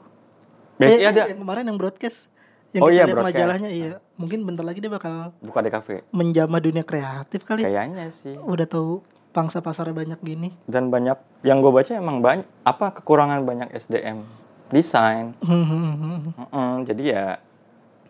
BSI 0.76 0.94
Eh, 0.96 1.06
ada 1.08 1.22
yang 1.28 1.38
kemarin 1.40 1.62
yang 1.64 1.78
broadcast 1.78 2.34
yang 2.72 2.82
Oh 2.82 2.90
iya, 2.90 3.06
broadcast. 3.06 3.34
majalahnya 3.34 3.70
iya 3.70 3.98
mungkin 4.16 4.42
bentar 4.44 4.62
lagi 4.62 4.78
dia 4.78 4.90
bakal 4.90 5.30
buka 5.40 5.60
di 5.60 5.70
kafe. 5.70 6.02
menjamah 6.10 6.58
dunia 6.60 6.82
kreatif 6.82 7.42
kali 7.44 7.62
Kayaknya 7.62 8.10
sih. 8.10 8.34
udah 8.36 8.66
tahu 8.66 9.02
pangsa 9.30 9.58
pasarnya 9.60 9.94
banyak 9.96 10.20
gini 10.20 10.50
Dan 10.66 10.90
banyak 10.90 11.18
yang 11.42 11.60
gue 11.60 11.70
baca 11.72 11.92
emang 11.92 12.18
banyak 12.20 12.46
apa 12.64 12.90
kekurangan 12.92 13.42
banyak 13.42 13.70
SDM 13.72 14.26
desain. 14.70 15.34
Hmm, 15.40 15.66
hmm, 15.66 15.94
hmm, 15.96 16.20
hmm. 16.46 16.76
Jadi 16.84 17.04
ya 17.08 17.38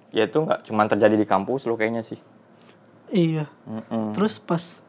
ya 0.10 0.25
itu 0.25 0.38
nggak 0.39 0.66
cuma 0.66 0.86
terjadi 0.86 1.16
di 1.16 1.25
kampus 1.25 1.66
lo 1.66 1.75
kayaknya 1.75 2.01
sih. 2.01 2.18
iya 3.10 3.50
Mm-mm. 3.66 4.13
terus 4.13 4.38
pas 4.38 4.82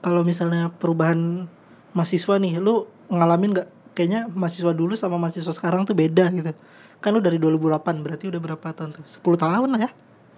kalau 0.00 0.20
misalnya 0.22 0.68
perubahan 0.68 1.48
mahasiswa 1.92 2.36
nih 2.36 2.60
lu 2.60 2.84
ngalamin 3.08 3.56
nggak 3.56 3.68
kayaknya 3.92 4.28
mahasiswa 4.28 4.72
dulu 4.72 4.92
sama 4.92 5.16
mahasiswa 5.16 5.52
sekarang 5.52 5.84
tuh 5.84 5.92
beda 5.92 6.28
gitu 6.32 6.52
kan 7.00 7.10
lu 7.12 7.20
dari 7.20 7.36
2008 7.36 8.04
berarti 8.04 8.28
udah 8.28 8.40
berapa 8.40 8.66
tahun 8.72 8.90
tuh 8.96 9.04
10 9.04 9.24
tahun 9.36 9.68
lah 9.72 9.80
ya 9.88 9.92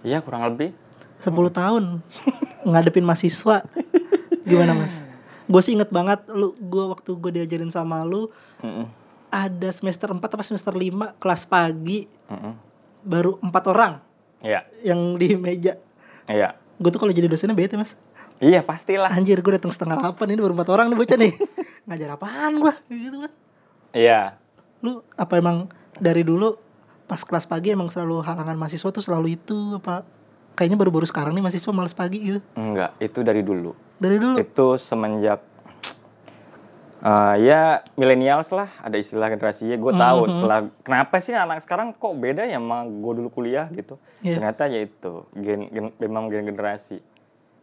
Iya 0.05 0.19
kurang 0.21 0.45
lebih. 0.45 0.69
10 1.19 1.31
tahun 1.49 1.83
ngadepin 2.69 3.03
mahasiswa 3.03 3.65
gimana 4.45 4.77
mas 4.77 5.01
gue 5.45 5.61
sih 5.61 5.73
inget 5.73 5.89
banget 5.89 6.25
lu 6.29 6.53
gue 6.57 6.83
waktu 6.89 7.11
gue 7.15 7.31
diajarin 7.41 7.69
sama 7.69 8.01
lu 8.05 8.29
Mm-mm. 8.61 8.85
ada 9.29 9.69
semester 9.71 10.09
4 10.09 10.21
apa 10.21 10.43
semester 10.45 10.71
5 10.71 11.17
kelas 11.17 11.43
pagi 11.45 12.05
Mm-mm. 12.27 12.53
baru 13.03 13.37
empat 13.41 13.63
orang 13.67 13.93
Iya, 14.45 14.61
yang 14.85 15.17
di 15.17 15.33
meja. 15.33 15.73
Iya. 16.29 16.53
gue 16.75 16.91
tuh 16.91 16.99
kalau 16.99 17.09
jadi 17.09 17.25
dosennya 17.25 17.55
bete 17.55 17.79
mas. 17.79 17.95
Iya 18.37 18.59
pastilah. 18.61 19.07
anjir 19.09 19.39
gue 19.39 19.53
datang 19.55 19.71
setengah 19.71 19.95
delapan 19.95 20.27
ini 20.27 20.39
baru 20.43 20.53
empat 20.53 20.69
orang 20.69 20.85
nih 20.91 20.97
bocah 20.99 21.17
nih. 21.17 21.33
Ngajar 21.87 22.09
apaan 22.13 22.53
gue 22.59 22.73
gitu 22.91 23.17
kan 23.23 23.31
Iya. 23.89 24.35
lu 24.83 24.99
apa 25.15 25.39
emang 25.39 25.71
dari 25.95 26.21
dulu 26.21 26.59
pas 27.07 27.23
kelas 27.23 27.47
pagi 27.47 27.71
emang 27.71 27.87
selalu 27.87 28.21
halangan 28.21 28.53
mahasiswa 28.53 28.89
tuh 28.91 28.99
selalu 28.99 29.39
itu 29.39 29.55
apa? 29.79 30.03
Kayaknya 30.53 30.77
baru-baru 30.77 31.07
sekarang 31.07 31.31
nih 31.31 31.41
mahasiswa 31.41 31.71
males 31.71 31.95
pagi 31.95 32.19
gitu. 32.21 32.39
Enggak, 32.53 32.91
itu 32.99 33.23
dari 33.23 33.39
dulu. 33.39 33.71
dari 33.95 34.19
dulu? 34.19 34.35
Itu 34.35 34.75
semenjak 34.75 35.39
eh, 36.97 37.35
ya 37.41 37.61
milenials 37.93 38.49
lah, 38.49 38.69
ada 38.79 38.95
istilah 38.95 39.27
generasi 39.27 39.65
Y. 39.65 39.75
Gue 39.75 39.91
tahu 39.91 40.29
setelah 40.29 40.59
kenapa 40.81 41.17
sih 41.17 41.31
anak 41.31 41.61
sekarang 41.61 41.91
kok 41.91 42.13
beda 42.13 42.43
ya 42.43 42.55
sama 42.55 42.83
gue 42.83 43.13
dulu 43.15 43.29
kuliah 43.29 43.67
gitu. 43.69 43.99
Iya. 44.19 44.37
Ternyata 44.37 44.63
ya 44.65 44.79
itu 44.81 45.13
gen, 45.33 45.67
gen- 45.67 45.95
memang 45.97 46.27
gen 46.27 46.45
generasi. 46.45 46.99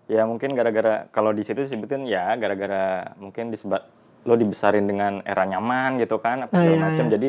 Ya 0.07 0.23
mungkin 0.23 0.53
gara-gara 0.53 1.07
kalau 1.09 1.31
di 1.31 1.41
situ 1.41 1.61
disebutin 1.61 2.05
ya 2.05 2.35
gara-gara 2.35 3.15
mungkin 3.17 3.49
disebut 3.49 3.81
lo 4.23 4.35
dibesarin 4.35 4.85
dengan 4.85 5.19
era 5.23 5.43
nyaman 5.43 5.97
gitu 5.97 6.17
kan 6.17 6.43
apa 6.43 6.53
Ah, 6.53 6.59
segala 6.59 6.73
iya, 6.73 6.83
macam. 6.85 7.05
iya. 7.05 7.13
Jadi 7.13 7.29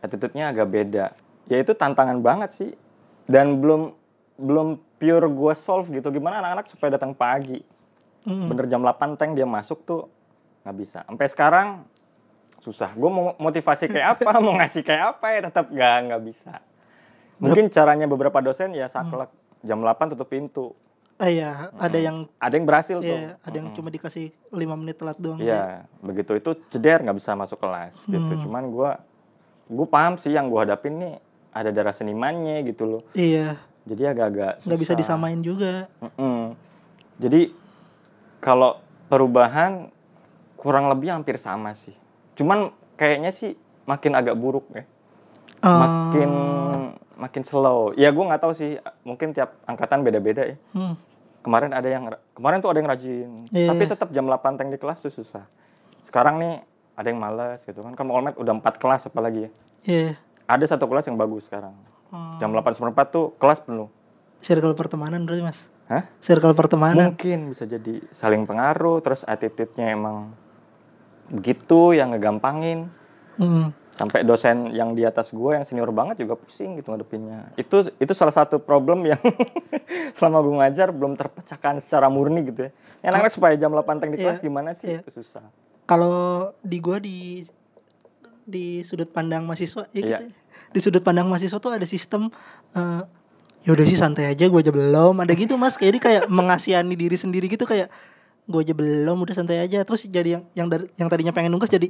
attitude-nya 0.00 0.44
agak 0.48 0.68
beda. 0.68 1.06
Ya 1.46 1.56
itu 1.58 1.72
tantangan 1.72 2.20
banget 2.20 2.50
sih. 2.52 2.70
Dan 3.24 3.58
belum 3.58 3.92
belum 4.34 4.68
pure 4.96 5.26
gue 5.26 5.54
solve 5.54 5.88
gitu. 5.90 6.08
Gimana 6.10 6.40
anak-anak 6.40 6.66
supaya 6.68 6.94
datang 6.94 7.12
pagi? 7.12 7.60
Bener 8.24 8.64
jam 8.64 8.80
8 8.80 9.16
tank 9.16 9.36
dia 9.36 9.44
masuk 9.44 9.84
tuh 9.84 10.08
nggak 10.64 10.76
bisa. 10.80 10.98
Sampai 11.04 11.28
sekarang 11.28 11.68
susah. 12.58 12.90
Gue 12.96 13.12
mau 13.12 13.36
motivasi 13.36 13.92
kayak 13.92 14.18
apa, 14.18 14.30
mau 14.44 14.56
ngasih 14.56 14.80
kayak 14.80 15.04
apa 15.16 15.26
ya 15.30 15.40
tetap 15.44 15.68
nggak 15.68 15.96
nggak 16.10 16.22
bisa. 16.24 16.64
Mungkin 17.36 17.68
caranya 17.68 18.08
beberapa 18.08 18.40
dosen 18.40 18.72
ya 18.72 18.88
saklek 18.88 19.28
jam 19.60 19.84
8 19.84 20.16
tutup 20.16 20.28
pintu. 20.32 20.72
ah 21.14 21.30
iya 21.30 21.70
ada 21.78 21.94
yang 21.94 22.26
Ada 22.42 22.58
yang 22.58 22.66
berhasil 22.66 22.98
tuh. 22.98 23.06
Iya, 23.06 23.38
ada 23.38 23.54
yang 23.54 23.70
cuma 23.70 23.86
dikasih 23.86 24.34
lima 24.50 24.74
menit 24.74 24.98
telat 24.98 25.14
doang 25.14 25.38
sih. 25.38 25.46
Iya, 25.46 25.86
begitu 26.02 26.34
itu 26.34 26.50
jeder 26.74 27.06
nggak 27.06 27.16
bisa 27.22 27.38
masuk 27.38 27.62
kelas 27.62 28.02
gitu. 28.10 28.32
Cuman 28.42 28.66
gua 28.66 28.98
gue 29.70 29.86
paham 29.86 30.18
sih 30.18 30.34
yang 30.34 30.50
gua 30.50 30.66
hadapin 30.66 30.98
nih 30.98 31.14
ada 31.54 31.70
darah 31.70 31.94
senimannya 31.94 32.66
gitu 32.66 32.98
loh. 32.98 33.02
Iya, 33.14 33.62
Jadi 33.86 34.02
agak-agak 34.10 34.66
nggak 34.66 34.80
bisa 34.82 34.98
disamain 34.98 35.38
juga. 35.38 35.86
Mm-mm. 36.02 36.58
Jadi 37.22 37.54
kalau 38.42 38.82
perubahan 39.06 39.93
kurang 40.58 40.88
lebih 40.90 41.12
hampir 41.12 41.36
sama 41.36 41.74
sih. 41.76 41.94
Cuman 42.34 42.74
kayaknya 42.98 43.30
sih 43.30 43.54
makin 43.84 44.12
agak 44.16 44.34
buruk 44.38 44.66
ya. 44.74 44.84
Ah. 45.64 46.08
Makin 46.08 46.30
makin 47.16 47.42
slow. 47.46 47.94
Ya 47.96 48.10
gue 48.10 48.24
nggak 48.24 48.42
tahu 48.42 48.52
sih. 48.52 48.76
Mungkin 49.06 49.32
tiap 49.32 49.56
angkatan 49.64 50.02
beda-beda 50.02 50.44
ya. 50.44 50.56
Hmm. 50.74 50.96
Kemarin 51.44 51.76
ada 51.76 51.88
yang 51.88 52.08
kemarin 52.32 52.58
tuh 52.64 52.72
ada 52.72 52.78
yang 52.80 52.88
rajin. 52.88 53.30
Iya. 53.52 53.68
Tapi 53.72 53.82
tetap 53.84 54.08
jam 54.12 54.24
8 54.24 54.56
tank 54.56 54.68
di 54.72 54.78
kelas 54.80 55.04
tuh 55.04 55.12
susah. 55.12 55.44
Sekarang 56.04 56.40
nih 56.40 56.64
ada 56.96 57.06
yang 57.10 57.20
males 57.20 57.60
gitu 57.64 57.80
kan. 57.84 57.92
Kan 57.96 58.08
Olmed 58.08 58.36
udah 58.36 58.52
4 58.60 58.80
kelas 58.80 59.08
apalagi 59.08 59.48
ya. 59.48 59.50
Iya, 59.84 60.10
Ada 60.48 60.76
satu 60.76 60.88
kelas 60.88 61.08
yang 61.08 61.16
bagus 61.20 61.48
sekarang. 61.48 61.76
Hmm. 62.08 62.40
Jam 62.40 62.52
8 62.52 62.76
seperempat 62.76 63.12
tuh 63.12 63.32
kelas 63.36 63.60
penuh. 63.64 63.88
circle 64.44 64.76
pertemanan 64.76 65.24
berarti 65.24 65.40
mas. 65.40 65.72
Hah? 65.88 66.04
Circle 66.20 66.52
pertemanan. 66.52 67.16
Mungkin 67.16 67.48
bisa 67.48 67.64
jadi 67.64 68.00
saling 68.12 68.44
pengaruh, 68.44 69.00
terus 69.00 69.24
attitude-nya 69.24 69.92
emang 69.96 70.36
begitu 71.28 71.92
yang 71.92 72.12
ngegampangin. 72.12 72.88
Hmm. 73.38 73.72
Sampai 73.94 74.26
dosen 74.26 74.74
yang 74.74 74.98
di 74.98 75.06
atas 75.06 75.30
gue 75.30 75.54
yang 75.54 75.62
senior 75.62 75.86
banget 75.94 76.18
juga 76.18 76.34
pusing 76.34 76.74
gitu 76.74 76.90
ngadepinnya. 76.90 77.54
Itu 77.54 77.86
itu 77.94 78.10
salah 78.10 78.34
satu 78.34 78.58
problem 78.58 79.06
yang 79.06 79.22
selama 80.18 80.42
gue 80.42 80.54
ngajar 80.58 80.90
belum 80.90 81.14
terpecahkan 81.14 81.78
secara 81.78 82.10
murni 82.10 82.42
gitu 82.50 82.66
ya. 82.66 82.70
Yang 83.06 83.14
anak 83.14 83.30
supaya 83.30 83.54
jam 83.54 83.70
8 83.70 84.02
tank 84.02 84.10
di 84.10 84.18
kelas 84.18 84.42
Iya, 84.42 84.46
gimana 84.50 84.70
sih? 84.74 84.90
iya. 84.90 85.00
Itu 85.02 85.14
susah. 85.22 85.46
Kalau 85.86 86.50
di 86.64 86.78
gua 86.82 86.98
di 86.98 87.46
di 88.44 88.82
sudut 88.82 89.08
pandang 89.08 89.46
mahasiswa 89.46 89.86
ya 89.94 90.00
Iya. 90.02 90.18
gitu. 90.20 90.24
Di 90.74 90.80
sudut 90.82 91.02
pandang 91.06 91.30
mahasiswa 91.30 91.58
tuh 91.62 91.72
ada 91.78 91.86
sistem 91.86 92.28
eh 92.74 93.02
ya 93.64 93.70
udah 93.72 93.84
sih 93.86 93.96
santai 93.96 94.28
aja 94.28 94.44
gua 94.50 94.60
aja 94.60 94.74
belum 94.74 95.22
ada 95.24 95.32
gitu 95.32 95.54
mas 95.56 95.78
kayak 95.78 96.02
kayak 96.02 96.24
mengasihani 96.28 96.92
diri 96.98 97.16
sendiri 97.16 97.48
gitu 97.48 97.64
kayak 97.64 97.88
gua 98.44 98.60
aja 98.60 98.74
belum 98.76 99.16
udah 99.24 99.34
santai 99.34 99.60
aja 99.60 99.80
terus 99.82 100.04
jadi 100.04 100.36
yang 100.40 100.42
yang 100.52 100.68
dari 100.68 100.84
yang 100.96 101.08
tadinya 101.08 101.32
pengen 101.32 101.52
nunggu 101.52 101.64
jadi 101.64 101.88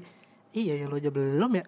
iya 0.54 0.78
ya 0.78 0.86
lo 0.86 0.96
aja 0.96 1.10
belum 1.10 1.50
ya 1.50 1.64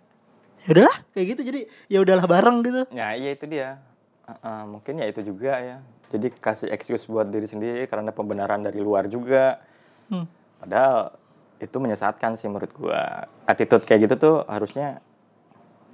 ya 0.62 0.68
udahlah 0.72 0.96
kayak 1.10 1.26
gitu 1.34 1.42
jadi 1.46 1.60
ya 1.86 1.98
udahlah 2.02 2.26
bareng 2.26 2.58
gitu 2.62 2.82
Ya 2.90 3.14
iya 3.14 3.30
itu 3.34 3.46
dia. 3.46 3.78
Uh-uh, 4.26 4.66
mungkin 4.66 4.98
ya 4.98 5.06
itu 5.06 5.22
juga 5.22 5.54
ya. 5.58 5.78
Jadi 6.10 6.34
kasih 6.34 6.70
excuse 6.70 7.06
buat 7.06 7.26
diri 7.26 7.46
sendiri 7.46 7.86
karena 7.86 8.10
pembenaran 8.10 8.58
dari 8.58 8.78
luar 8.78 9.06
juga. 9.06 9.62
Hmm. 10.10 10.26
Padahal 10.58 11.14
itu 11.58 11.76
menyesatkan 11.78 12.34
sih 12.34 12.46
menurut 12.46 12.70
gua. 12.74 13.26
Attitude 13.46 13.86
kayak 13.86 14.10
gitu 14.10 14.14
tuh 14.18 14.36
harusnya 14.46 14.98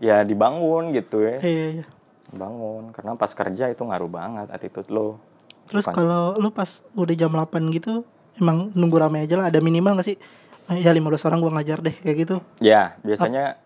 ya 0.00 0.20
dibangun 0.22 0.90
gitu 0.90 1.20
ya. 1.20 1.37
iya 1.44 1.66
iya 1.80 1.87
Bangun 2.32 2.90
karena 2.90 3.12
pas 3.14 3.28
kerja 3.30 3.68
itu 3.68 3.82
ngaruh 3.84 4.08
banget 4.08 4.49
attitude 4.49 4.88
lo. 4.88 5.20
terus 5.62 5.87
kalau 5.87 6.34
lu 6.37 6.50
pas 6.50 6.82
udah 6.92 7.14
jam 7.14 7.30
8 7.30 7.46
gitu 7.70 8.02
emang 8.37 8.73
nunggu 8.73 8.97
rame 8.97 9.21
aja 9.21 9.35
lah 9.35 9.49
ada 9.49 9.59
minimal 9.59 9.97
gak 9.97 10.07
sih 10.07 10.19
Eh, 10.65 10.79
ya 10.79 10.91
15 10.91 11.03
orang 11.27 11.39
gua 11.39 11.53
ngajar 11.53 11.83
deh 11.83 11.91
kayak 11.93 12.17
gitu 12.19 12.37
Ya, 12.59 12.95
biasanya 13.01 13.59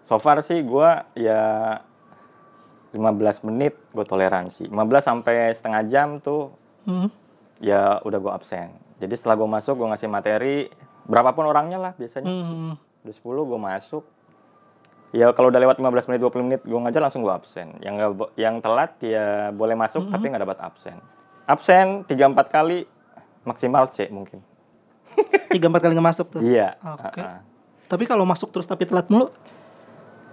so 0.00 0.14
far 0.16 0.38
sih 0.40 0.60
gua 0.60 1.08
ya 1.12 1.80
15 2.90 3.00
menit 3.46 3.78
gue 3.88 4.02
toleransi. 4.02 4.66
15 4.66 4.74
sampai 5.00 5.48
setengah 5.50 5.82
jam 5.84 6.18
tuh 6.18 6.50
Hmm. 6.82 7.06
ya 7.58 8.02
udah 8.02 8.18
gue 8.18 8.32
absen. 8.32 8.68
Jadi 8.98 9.14
setelah 9.14 9.36
gue 9.36 9.46
masuk 9.46 9.76
gue 9.76 9.86
ngasih 9.86 10.08
materi 10.08 10.66
berapapun 11.04 11.46
orangnya 11.46 11.78
lah 11.78 11.92
biasanya. 11.94 12.26
Hmm. 12.26 12.74
Udah 13.00 13.14
10 13.14 13.22
gue 13.46 13.58
masuk. 13.60 14.04
Ya 15.10 15.30
kalau 15.30 15.48
udah 15.48 15.58
lewat 15.58 15.78
15 15.78 15.86
menit 16.06 16.20
20 16.20 16.42
menit 16.42 16.60
gue 16.60 16.76
ngajar 16.76 17.00
langsung 17.00 17.22
gue 17.22 17.30
absen. 17.30 17.78
Yang 17.78 17.94
bo- 18.12 18.32
yang 18.34 18.58
telat 18.58 18.92
ya 19.00 19.24
boleh 19.50 19.72
masuk 19.74 20.10
tapi 20.10 20.26
nggak 20.26 20.42
dapat 20.42 20.58
absen. 20.60 20.98
Absen 21.44 22.02
3 22.04 22.26
4 22.26 22.36
kali 22.48 22.84
maksimal 23.42 23.88
C 23.88 24.08
mungkin. 24.08 24.40
tiga 25.50 25.66
empat 25.66 25.82
kali 25.82 25.92
nggak 25.92 26.08
masuk 26.08 26.26
tuh 26.28 26.40
Iya. 26.40 26.78
Oke. 26.78 27.18
uh-uh. 27.18 27.40
tapi 27.84 28.04
kalau 28.04 28.22
masuk 28.22 28.48
terus 28.48 28.64
tapi 28.64 28.84
telat 28.84 29.06
mulu 29.06 29.28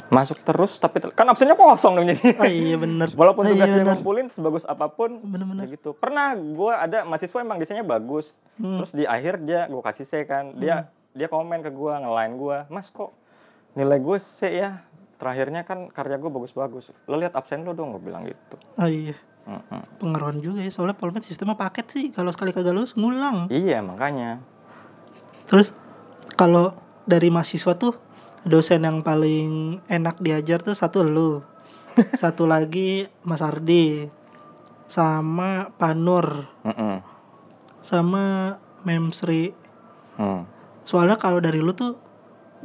Masuk 0.08 0.40
terus 0.40 0.72
tapi 0.74 0.98
tel- 0.98 1.12
kan 1.12 1.28
absennya 1.28 1.52
kosong 1.52 1.92
dong 1.94 2.08
jadi. 2.08 2.32
ah 2.38 2.48
iya 2.48 2.76
bener 2.76 3.12
Walaupun 3.20 3.44
Ah, 3.44 3.50
iya 3.50 3.56
tugasnya 3.60 3.76
bener. 3.82 3.92
ngumpulin 3.94 4.28
sebagus 4.28 4.64
apa 4.64 4.88
pun, 4.88 5.20
Bener-bener. 5.20 5.68
ya 5.68 5.76
gitu. 5.76 5.92
Pernah 5.94 6.32
gue 6.32 6.72
ada 6.72 7.04
mahasiswa 7.04 7.36
emang 7.38 7.58
desainnya 7.58 7.84
bagus, 7.84 8.32
Hmm. 8.56 8.80
terus 8.80 8.92
di 8.92 9.04
akhir 9.04 9.44
dia 9.44 9.66
gue 9.66 9.82
kasih 9.82 10.06
C 10.06 10.24
kan, 10.24 10.56
dia 10.56 10.88
dia 11.12 11.28
komen 11.28 11.60
ke 11.60 11.68
gue 11.70 11.94
ngelain 11.94 12.34
gue, 12.34 12.58
mas 12.68 12.88
kok 12.88 13.12
nilai 13.74 14.00
gue 14.00 14.16
C 14.18 14.48
ya, 14.56 14.80
terakhirnya 15.18 15.62
kan 15.62 15.90
karya 15.90 16.16
gue 16.16 16.30
bagus-bagus 16.30 16.94
lo 17.04 17.16
lihat 17.16 17.34
absen 17.34 17.62
lo 17.62 17.74
dong 17.74 17.92
gue 17.92 18.02
bilang 18.02 18.22
gitu 18.22 18.56
oh 18.76 18.86
iya 18.86 19.18
Mm-mm. 19.48 20.04
pengaruhan 20.04 20.44
juga 20.44 20.60
ya 20.60 20.68
soalnya 20.68 21.00
polmed 21.00 21.24
sistemnya 21.24 21.56
paket 21.56 21.88
sih 21.88 22.06
kalau 22.12 22.36
sekali 22.36 22.52
kagak 22.52 22.76
lulus 22.76 23.00
ngulang 23.00 23.48
iya 23.48 23.80
makanya 23.80 24.44
terus 25.48 25.72
kalau 26.36 26.76
dari 27.08 27.32
mahasiswa 27.32 27.80
tuh 27.80 27.96
dosen 28.44 28.84
yang 28.84 29.00
paling 29.08 29.80
enak 29.88 30.20
diajar 30.20 30.60
tuh 30.60 30.76
satu 30.76 31.08
lu 31.08 31.40
satu 32.22 32.44
lagi 32.44 33.08
Mas 33.24 33.40
Ardi 33.40 34.12
sama 34.88 35.72
Panur 35.80 36.52
Mm-mm. 36.68 37.00
sama 37.72 38.56
Memsri 38.84 39.56
Hmm. 40.18 40.50
soalnya 40.82 41.14
kalau 41.14 41.38
dari 41.38 41.62
lu 41.62 41.78
tuh 41.78 41.94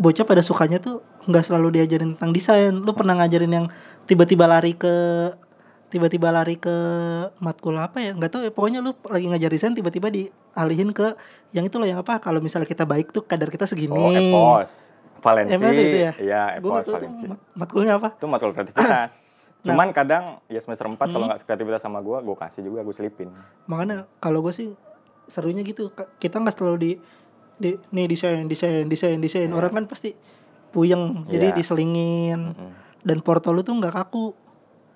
bocah 0.01 0.25
pada 0.25 0.41
sukanya 0.41 0.81
tuh 0.81 1.05
nggak 1.29 1.45
selalu 1.45 1.77
diajarin 1.77 2.17
tentang 2.17 2.33
desain 2.33 2.73
lu 2.73 2.97
pernah 2.97 3.13
ngajarin 3.21 3.53
yang 3.53 3.67
tiba-tiba 4.09 4.49
lari 4.49 4.73
ke 4.73 4.89
tiba-tiba 5.93 6.33
lari 6.33 6.57
ke 6.57 6.73
matkul 7.39 7.77
apa 7.77 8.01
ya 8.01 8.13
nggak 8.13 8.31
tahu 8.31 8.43
ya 8.43 8.51
pokoknya 8.51 8.81
lu 8.81 8.97
lagi 9.05 9.29
ngajar 9.29 9.47
desain 9.47 9.71
tiba-tiba 9.71 10.09
dialihin 10.09 10.91
ke 10.91 11.13
yang 11.51 11.63
itu 11.63 11.77
loh 11.77 11.85
yang 11.85 12.01
apa 12.01 12.17
kalau 12.17 12.41
misalnya 12.41 12.65
kita 12.65 12.83
baik 12.83 13.13
tuh 13.13 13.23
kadar 13.23 13.47
kita 13.47 13.65
segini. 13.65 13.93
Oh 13.93 14.09
epos. 14.09 14.97
Valensi. 15.21 15.55
Emang 15.55 15.71
itu, 15.71 15.83
itu 15.85 15.99
ya? 16.01 16.13
iya 16.19 16.43
Gua 16.59 16.81
epos 16.81 16.91
Valensi. 16.91 17.25
mat- 17.27 17.45
matkulnya 17.55 17.95
apa. 17.95 18.09
Itu 18.13 18.27
matkul 18.27 18.51
kreativitas. 18.51 19.13
Nah. 19.63 19.79
cuman 19.79 19.95
kadang 19.95 20.25
ya 20.49 20.59
semester 20.59 20.83
4 20.85 20.99
Hmm. 20.99 21.07
kalau 21.07 21.25
nggak 21.31 21.47
kreativitas 21.47 21.79
sama 21.79 22.03
gue 22.03 22.19
gue 22.19 22.35
kasih 22.35 22.67
juga 22.67 22.83
gue 22.83 22.91
selipin. 22.91 23.31
Makanya 23.65 24.11
kalau 24.19 24.43
gue 24.43 24.51
sih 24.51 24.75
serunya 25.25 25.63
gitu 25.63 25.87
kita 26.19 26.35
nggak 26.37 26.51
selalu 26.53 26.77
di 26.77 26.93
di 27.55 27.71
nih 27.95 28.11
desain 28.11 28.43
desain 28.45 28.83
desain 28.85 29.15
desain. 29.17 29.47
Orang 29.49 29.71
kan 29.71 29.87
pasti 29.87 30.19
puyeng 30.69 31.23
jadi 31.27 31.55
Iya. 31.55 31.55
diselingin. 31.55 32.59
Dan 32.99 33.19
porto 33.21 33.51
lu 33.51 33.63
tuh 33.63 33.79
nggak 33.79 33.95
kaku 33.95 34.35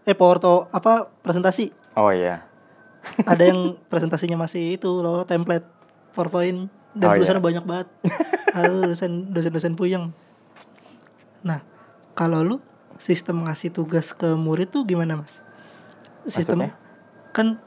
eh 0.06 0.14
porto 0.14 0.70
apa 0.70 1.10
presentasi? 1.20 1.74
Oh 1.94 2.08
iya. 2.08 2.46
Ada 3.30 3.50
yang 3.50 3.74
presentasinya 3.90 4.38
masih 4.38 4.78
itu 4.78 4.90
loh 5.02 5.22
template 5.22 5.66
PowerPoint 6.14 6.70
dan 6.94 7.06
Oh, 7.06 7.12
iya. 7.12 7.16
tulisannya 7.18 7.42
banyak 7.42 7.64
banget. 7.64 7.88
Ada 8.56 8.70
dosen 8.86 9.12
dosen 9.28 9.52
dosen 9.52 9.74
puyeng. 9.74 10.14
Nah 11.42 11.60
kalau 12.14 12.40
lu 12.40 12.56
sistem 12.96 13.44
ngasih 13.44 13.70
tugas 13.70 14.10
ke 14.10 14.32
murid 14.32 14.70
tuh 14.70 14.86
gimana 14.86 15.18
mas? 15.18 15.44
Sistem 16.24 16.64
Maksudnya? 16.64 16.72
kan 17.30 17.60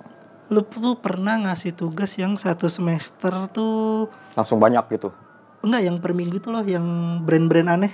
lu 0.50 0.66
tuh 0.66 0.98
pernah 0.98 1.38
ngasih 1.38 1.78
tugas 1.78 2.18
yang 2.18 2.34
satu 2.34 2.66
semester 2.66 3.30
tuh 3.54 4.10
langsung 4.34 4.58
banyak 4.58 4.82
gitu? 4.90 5.14
Enggak 5.62 5.82
yang 5.86 5.96
per 6.02 6.18
minggu 6.18 6.42
tuh 6.42 6.50
loh 6.50 6.66
yang 6.66 6.82
brand-brand 7.22 7.70
aneh 7.70 7.94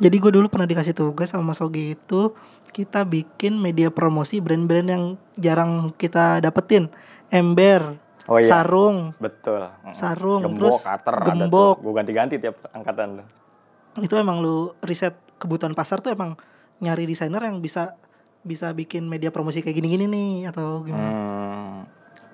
jadi 0.00 0.16
gue 0.16 0.32
dulu 0.32 0.46
pernah 0.48 0.68
dikasih 0.68 0.96
tugas 0.96 1.32
sama 1.32 1.52
Mas 1.52 1.60
Ogi 1.60 1.96
itu 1.98 2.32
kita 2.72 3.04
bikin 3.04 3.60
media 3.60 3.92
promosi 3.92 4.40
brand-brand 4.40 4.88
yang 4.88 5.04
jarang 5.36 5.92
kita 5.96 6.40
dapetin 6.40 6.88
ember 7.28 8.00
Oh 8.30 8.38
iya. 8.38 8.46
sarung 8.46 9.18
betul. 9.18 9.66
Sarung, 9.90 10.46
gembok 10.46 10.78
terus 10.78 10.86
cutter 10.86 11.16
gembok. 11.26 11.82
gue 11.82 11.90
ganti-ganti 11.90 12.34
tiap 12.38 12.54
angkatan 12.70 13.18
tuh 13.18 13.26
itu 13.98 14.14
emang 14.16 14.40
lu 14.40 14.72
riset 14.80 15.12
kebutuhan 15.36 15.74
pasar 15.74 16.00
tuh 16.00 16.14
emang 16.14 16.38
nyari 16.80 17.04
desainer 17.04 17.42
yang 17.44 17.60
bisa 17.60 17.98
bisa 18.42 18.72
bikin 18.72 19.06
media 19.06 19.28
promosi 19.28 19.60
kayak 19.60 19.76
gini-gini 19.78 20.06
nih 20.08 20.30
atau 20.48 20.82
gimana 20.86 21.10
hmm. 21.12 21.78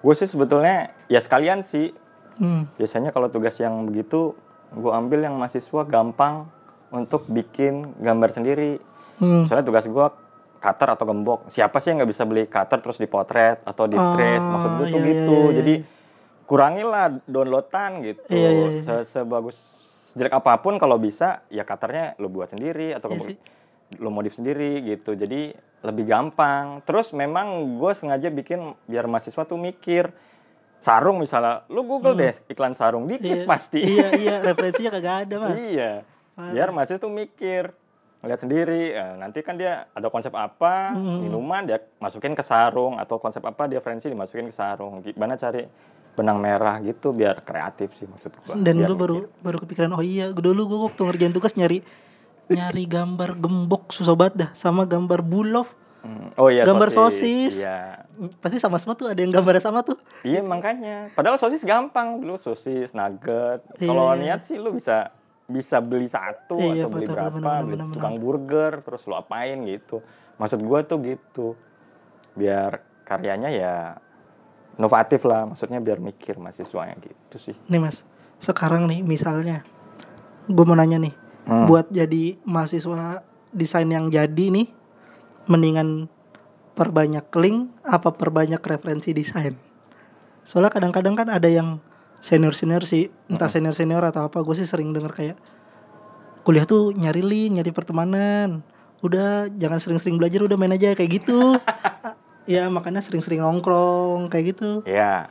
gue 0.05 0.15
sih 0.15 0.29
sebetulnya 0.29 0.93
ya 1.11 1.19
sekalian 1.19 1.67
sih 1.67 1.91
hmm. 2.39 2.79
biasanya 2.79 3.11
kalau 3.11 3.33
tugas 3.33 3.59
yang 3.59 3.85
begitu 3.85 4.39
gue 4.77 4.93
ambil 4.93 5.25
yang 5.25 5.35
mahasiswa 5.37 5.83
gampang 5.89 6.49
untuk 6.91 7.27
bikin 7.27 7.97
gambar 7.97 8.31
sendiri. 8.31 8.81
Hmm. 9.19 9.43
misalnya 9.43 9.63
tugas 9.63 9.83
gue 9.83 10.07
cutter 10.59 10.89
atau 10.89 11.05
gembok. 11.05 11.47
Siapa 11.47 11.79
sih 11.79 11.91
yang 11.91 11.99
nggak 11.99 12.11
bisa 12.11 12.23
beli 12.23 12.47
cutter 12.47 12.79
terus 12.79 12.97
dipotret 12.97 13.59
atau 13.63 13.85
di 13.85 13.95
trace? 13.95 14.39
Ah, 14.39 14.51
maksud 14.53 14.71
gue 14.73 14.87
tuh 14.89 15.01
iya, 15.01 15.09
gitu. 15.09 15.33
iya, 15.33 15.43
iya, 15.43 15.55
jadi 15.57 15.75
kurangilah 16.45 17.07
downloadan 17.25 17.91
gitu. 18.01 18.23
Iya, 18.29 18.49
iya, 18.49 18.67
iya. 18.71 18.81
Se- 18.81 19.07
sebagus 19.13 19.57
jelek 20.15 20.33
apa 20.33 20.59
pun 20.59 20.75
kalau 20.77 20.97
bisa 20.97 21.43
ya 21.47 21.63
cutternya 21.63 22.15
lo 22.17 22.27
buat 22.27 22.49
sendiri 22.49 22.91
atau 22.91 23.07
Iya 23.09 23.15
gembok- 23.17 23.43
lo 23.97 24.09
modif 24.09 24.33
sendiri 24.33 24.83
gitu. 24.83 25.13
Jadi 25.13 25.51
lebih 25.81 26.05
gampang. 26.05 26.79
Terus 26.83 27.11
memang 27.11 27.49
gue 27.75 27.93
sengaja 27.93 28.29
bikin 28.29 28.59
biar 28.85 29.05
mahasiswa 29.05 29.43
tuh 29.43 29.57
mikir 29.57 30.11
sarung 30.79 31.19
misalnya 31.19 31.67
lu 31.67 31.83
google 31.83 32.15
deh 32.15 32.31
iklan 32.47 32.71
sarung 32.71 33.05
dikit 33.05 33.27
Hmm. 33.27 33.35
Iya, 33.37 33.51
pasti. 33.51 33.81
Iya 33.81 34.09
iya 34.15 34.35
referensinya 34.47 34.91
kagak 34.93 35.17
ada 35.27 35.35
mas. 35.41 35.59
Iya 35.59 36.07
biar 36.39 36.71
mahasiswa 36.71 36.99
tuh 36.99 37.11
mikir 37.11 37.75
lihat 38.21 38.41
sendiri 38.41 38.91
eh, 38.91 39.15
nanti 39.15 39.41
kan 39.41 39.55
dia 39.55 39.87
ada 39.89 40.07
konsep 40.07 40.31
apa 40.33 40.91
Hmm. 40.91 41.21
minuman 41.21 41.63
dia 41.63 41.79
masukin 41.99 42.33
ke 42.33 42.43
sarung 42.43 42.95
atau 42.95 43.17
konsep 43.17 43.39
apa 43.41 43.67
dia 43.67 43.79
referensi 43.79 44.07
dimasukin 44.07 44.47
ke 44.47 44.55
sarung 44.55 44.99
gimana 45.01 45.35
cari 45.35 45.67
benang 46.13 46.39
merah 46.39 46.79
gitu 46.79 47.11
biar 47.11 47.39
kreatif 47.41 47.95
sih 47.95 48.05
maksud 48.05 48.35
gua 48.37 48.55
dan 48.57 48.75
gue 48.77 48.91
baru 48.93 49.31
baru 49.39 49.59
kepikiran 49.61 49.91
oh 49.93 50.03
iya 50.03 50.31
dulu 50.31 50.67
gue 50.67 50.79
waktu 50.85 51.01
ngerjain 51.01 51.31
tugas 51.31 51.55
nyari 51.55 51.79
nyari 52.49 52.85
gambar 52.87 53.37
gembok 53.37 53.91
susah 53.91 54.15
banget 54.15 54.35
dah 54.37 54.51
sama 54.53 54.83
gambar 54.85 55.21
bulov 55.21 55.71
Hmm, 55.99 56.31
oh 56.35 56.47
iya 56.47 56.63
Gambar 56.63 56.95
sosis. 56.95 57.59
iya 57.59 58.07
pasti 58.39 58.55
sama 58.57 58.79
semua 58.79 58.95
tuh 58.95 59.11
ada 59.11 59.19
yang 59.19 59.35
gambarnya 59.35 59.59
sama 59.61 59.83
tuh 59.83 59.99
Iya 60.23 60.47
makanya. 60.47 61.11
Padahal 61.11 61.35
sosis 61.37 61.67
gampang 61.67 62.23
dulu 62.23 62.39
sosis, 62.39 62.95
nugget. 62.95 63.67
Iya, 63.75 63.91
Kalau 63.91 64.15
niat 64.15 64.41
sih 64.41 64.63
lu 64.63 64.71
bisa 64.71 65.11
bisa 65.49 65.81
beli 65.81 66.07
satu 66.07 66.61
Iya, 66.61 66.85
atau 66.85 66.93
beli 66.93 67.07
berapa, 67.09 67.33
benar, 67.33 67.61
beli 67.65 67.81
benar, 67.81 67.95
tukang 67.97 68.17
burger 68.21 68.73
terus 68.85 69.03
lu 69.09 69.17
apain 69.17 69.57
gitu. 69.65 70.05
Maksud 70.37 70.61
gua 70.61 70.85
tuh 70.85 71.01
gitu. 71.03 71.57
Biar 72.37 72.85
karyanya 73.03 73.49
ya 73.49 73.75
inovatif 74.77 75.25
lah, 75.25 75.49
maksudnya 75.49 75.81
biar 75.81 75.99
mikir 75.99 76.39
mahasiswanya 76.39 76.95
gitu 77.03 77.37
sih. 77.41 77.57
nih 77.67 77.81
mas 77.83 78.07
sekarang 78.39 78.87
nih 78.87 79.03
misalnya 79.03 79.67
gue 80.47 80.65
mau 80.65 80.79
nanya 80.79 81.03
nih 81.03 81.15
Hmm. 81.43 81.65
buat 81.65 81.89
jadi 81.89 82.37
mahasiswa 82.45 83.25
desain 83.51 83.89
yang 83.89 84.13
jadi 84.13 84.53
nih 84.53 84.69
mendingan 85.49 86.13
perbanyak 86.77 87.25
link 87.41 87.73
apa 87.83 88.13
perbanyak 88.13 88.61
referensi 88.61 89.17
desain 89.17 89.57
soalnya 90.45 90.69
kadang-kadang 90.69 91.17
kan 91.17 91.33
ada 91.33 91.49
yang 91.49 91.81
senior 92.19 92.53
senior 92.53 92.83
sih 92.83 93.07
entah 93.27 93.47
senior 93.47 93.73
senior 93.73 94.03
atau 94.03 94.27
apa 94.27 94.39
gue 94.39 94.55
sih 94.55 94.65
sering 94.65 94.91
denger 94.91 95.13
kayak 95.13 95.37
kuliah 96.43 96.65
tuh 96.65 96.91
nyari 96.93 97.21
link 97.21 97.57
nyari 97.57 97.71
pertemanan 97.71 98.61
udah 98.99 99.47
jangan 99.53 99.79
sering-sering 99.79 100.17
belajar 100.17 100.43
udah 100.43 100.55
main 100.55 100.73
aja 100.73 100.91
kayak 100.93 101.23
gitu 101.23 101.55
ya 102.49 102.67
makanya 102.67 102.99
sering-sering 102.99 103.39
nongkrong 103.39 104.27
kayak 104.27 104.53
gitu 104.53 104.83
Iya. 104.83 105.31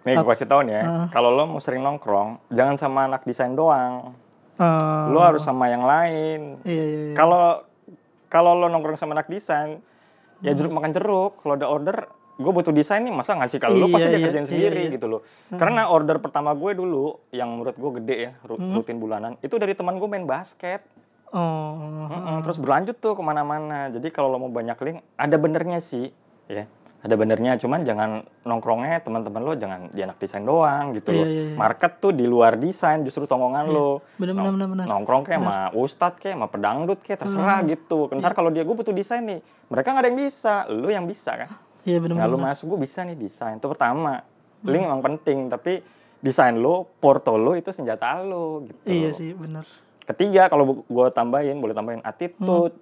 Nih 0.00 0.16
gua 0.16 0.32
kasih 0.32 0.48
tau 0.48 0.64
nih 0.64 0.74
ya, 0.74 0.82
Ah. 0.82 1.06
kalau 1.10 1.28
lo 1.28 1.44
mau 1.44 1.60
sering 1.60 1.84
nongkrong, 1.84 2.40
jangan 2.48 2.74
sama 2.74 3.04
anak 3.04 3.20
desain 3.22 3.52
doang. 3.52 4.16
Eh, 4.56 5.04
Lo 5.06 5.20
harus 5.20 5.40
sama 5.40 5.68
yang 5.68 5.84
lain. 5.84 6.56
iya, 6.64 6.72
iya, 6.82 7.00
iya. 7.06 7.14
Kalau 7.14 7.68
kalau 8.26 8.56
lo 8.56 8.66
nongkrong 8.66 8.96
sama 8.96 9.12
anak 9.12 9.28
desain, 9.28 9.84
ya 10.40 10.50
jeruk 10.50 10.72
makan 10.72 10.90
jeruk. 10.90 11.36
Kalau 11.36 11.52
ada 11.52 11.68
order, 11.68 12.08
gue 12.40 12.48
butuh 12.50 12.72
desain 12.72 12.98
nih, 12.98 13.12
masa 13.12 13.36
ngasih 13.36 13.58
kalau 13.58 13.76
Iya, 13.76 13.86
pasti 13.86 14.06
dia 14.06 14.16
iya, 14.16 14.24
kerjain 14.24 14.40
iya, 14.40 14.48
sendiri 14.48 14.82
iya. 14.82 14.92
gitu 14.96 15.06
loh. 15.06 15.20
Karena 15.52 15.86
order 15.86 16.16
pertama 16.18 16.50
gue 16.52 16.72
dulu, 16.72 17.20
yang 17.30 17.52
menurut 17.52 17.76
gue 17.76 17.90
gede 17.96 18.16
ya, 18.18 18.32
Hmm. 18.42 18.72
rutin 18.72 18.96
bulanan, 18.96 19.36
itu 19.38 19.54
dari 19.54 19.72
teman 19.72 19.94
gue 19.94 20.08
main 20.08 20.24
basket. 20.24 20.80
oh 21.30 22.08
Mm-mm, 22.10 22.42
Terus 22.42 22.58
berlanjut 22.58 22.96
tuh 22.96 23.14
ke 23.14 23.22
mana-mana. 23.22 23.86
Jadi 23.88 24.08
kalau 24.08 24.26
lo 24.28 24.40
mau 24.40 24.50
banyak 24.50 24.74
link, 24.80 24.98
ada 25.14 25.36
benernya 25.36 25.78
sih, 25.78 26.10
ya. 26.46 26.66
Ada 27.00 27.14
benernya, 27.14 27.56
cuman 27.56 27.80
jangan 27.80 28.10
nongkrongnya 28.42 29.00
teman-teman 29.00 29.40
lo 29.40 29.52
jangan 29.54 29.88
di 29.88 30.00
anak 30.00 30.18
desain 30.18 30.42
doang 30.42 30.92
gitu 30.92 31.08
Iya, 31.10 31.16
loh. 31.16 31.26
iya, 31.26 31.42
iya. 31.46 31.56
Market 31.56 31.92
tuh 31.96 32.12
di 32.12 32.26
luar 32.26 32.56
desain 32.56 33.00
justru 33.00 33.24
tongkongan 33.24 33.68
lo. 33.68 34.04
bener, 34.16 34.34
bener, 34.34 34.52
bener, 34.52 34.68
bener. 34.68 34.84
Nongkrong 34.84 35.22
kayak 35.22 35.40
sama 35.40 35.58
ustadz 35.72 36.18
kayak 36.18 36.34
sama 36.34 36.46
pedangdut 36.46 36.98
kayak 36.98 37.16
Hmm. 37.16 37.24
terserah 37.24 37.60
gitu. 37.64 37.98
Iya. 38.06 38.18
Ntar 38.18 38.32
kalau 38.34 38.50
dia 38.50 38.60
gue 38.62 38.74
butuh 38.74 38.92
desain 38.92 39.22
nih, 39.22 39.40
mereka 39.66 39.92
nggak 39.92 40.02
ada 40.02 40.08
yang 40.08 40.18
bisa, 40.18 40.54
lo 40.68 40.88
yang 40.90 41.06
bisa 41.06 41.30
kan. 41.38 41.48
Iya 41.82 41.98
bener 41.98 42.16
Nah 42.16 42.28
masuk 42.28 42.76
gue 42.76 42.80
bisa 42.82 43.02
nih 43.02 43.14
desain 43.14 43.56
itu 43.56 43.66
pertama. 43.66 44.20
Link 44.60 44.84
memang 44.84 45.00
penting, 45.00 45.48
tapi 45.48 45.80
desain 46.20 46.52
lo, 46.54 46.84
porto 47.00 47.34
lo 47.34 47.56
itu 47.56 47.72
senjata 47.72 48.20
lo 48.20 48.60
gitu. 48.68 48.84
iya 48.86 49.08
sih 49.08 49.32
bener 49.32 49.64
Ketiga 50.04 50.50
kalau 50.50 50.84
gue 50.84 51.06
tambahin, 51.14 51.56
boleh 51.56 51.72
tambahin 51.72 52.02
attitude. 52.02 52.74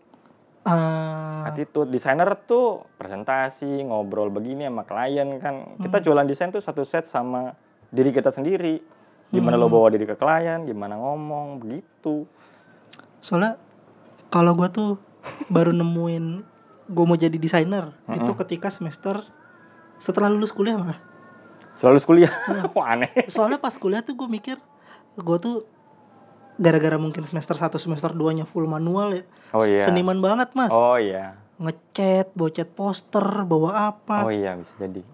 ah 0.65 1.45
Attitude 1.47 1.87
desainer 1.89 2.27
tuh 2.35 2.83
presentasi, 2.97 3.85
ngobrol 3.85 4.29
begini 4.29 4.65
sama 4.65 4.83
klien 4.83 5.29
kan. 5.39 5.55
Hmm. 5.61 5.79
Kita 5.79 6.01
jualan 6.01 6.25
desain 6.25 6.49
tuh 6.49 6.59
satu 6.59 6.83
set 6.83 7.05
sama 7.05 7.53
diri 7.89 8.11
kita 8.11 8.29
sendiri. 8.29 8.81
Gimana 9.29 9.55
Hmm. 9.55 9.65
lo 9.65 9.69
bawa 9.69 9.93
diri 9.93 10.05
ke 10.05 10.17
klien, 10.17 10.65
gimana 10.65 10.97
ngomong, 10.97 11.61
begitu. 11.61 12.25
soalnya 13.19 13.59
kalau 14.31 14.55
gue 14.55 14.69
tuh 14.71 14.91
baru 15.47 15.75
nemuin 15.75 16.41
gue 16.89 17.05
mau 17.05 17.17
jadi 17.17 17.37
desainer 17.37 17.93
itu 18.11 18.33
ketika 18.45 18.73
semester 18.73 19.21
setelah 20.01 20.33
lulus 20.33 20.51
kuliah 20.51 20.81
malah 20.81 20.99
Selalu 21.79 21.99
kuliah. 22.03 22.33
Hmm. 22.51 22.67
Wah 22.77 22.99
aneh. 22.99 23.31
soalnya 23.31 23.63
pas 23.63 23.71
kuliah 23.79 24.03
tuh 24.03 24.19
gue 24.19 24.27
mikir 24.27 24.59
gue 25.15 25.39
tuh 25.39 25.63
gara-gara 26.59 26.99
mungkin 26.99 27.23
semester 27.23 27.55
1 27.55 27.71
semester 27.79 28.11
2 28.11 28.43
nya 28.43 28.45
full 28.47 28.67
manual 28.67 29.15
ya. 29.15 29.23
Oh, 29.55 29.63
iya. 29.63 29.87
Seniman 29.87 30.19
banget, 30.19 30.51
Mas. 30.59 30.75
Oh 30.75 30.99
iya. 30.99 31.39
Ngecat, 31.63 32.35
cat 32.35 32.71
poster, 32.75 33.23
bawa 33.47 33.95
apa. 33.95 34.27
Oh 34.27 34.35
iya 34.35 34.59
bisa 34.59 34.75
jadi. 34.83 35.07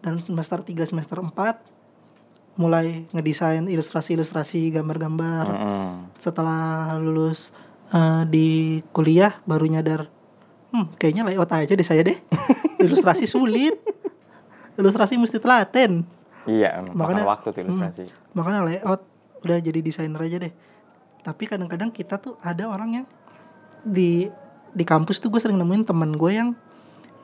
Dan 0.00 0.24
semester 0.24 0.64
3 0.64 0.88
semester 0.88 1.20
4 1.20 2.56
mulai 2.56 3.04
ngedesain 3.12 3.68
ilustrasi-ilustrasi 3.68 4.72
gambar-gambar. 4.72 5.46
Mm-mm. 5.52 5.88
Setelah 6.16 6.96
lulus 6.96 7.52
eh, 7.92 8.24
di 8.24 8.80
kuliah 8.96 9.36
baru 9.44 9.68
nyadar, 9.68 10.08
hmm, 10.70 10.96
kayaknya 10.96 11.22
layout 11.24 11.48
aja 11.48 11.70
deh 11.70 11.82
saya 11.82 12.02
deh. 12.02 12.16
Ilustrasi 12.84 13.24
sulit. 13.24 13.76
Ilustrasi 14.74 15.16
mesti 15.16 15.36
telaten. 15.36 16.06
Iya, 16.44 16.80
makan 16.80 16.96
Makanya- 16.96 17.26
waktu 17.28 17.48
tuh 17.50 17.60
ilustrasi. 17.62 18.04
makanya 18.32 18.64
layout 18.64 19.02
udah 19.40 19.58
jadi 19.58 19.80
desainer 19.80 20.16
aja 20.18 20.36
deh 20.38 20.52
tapi 21.20 21.44
kadang-kadang 21.44 21.88
kita 21.88 22.16
tuh 22.16 22.40
ada 22.40 22.64
orang 22.64 22.90
yang 22.94 23.06
di 23.82 24.28
di 24.70 24.84
kampus 24.84 25.20
tuh 25.20 25.28
gue 25.28 25.36
sering 25.36 25.56
nemuin 25.56 25.84
teman 25.84 26.12
gue 26.12 26.32
yang 26.32 26.56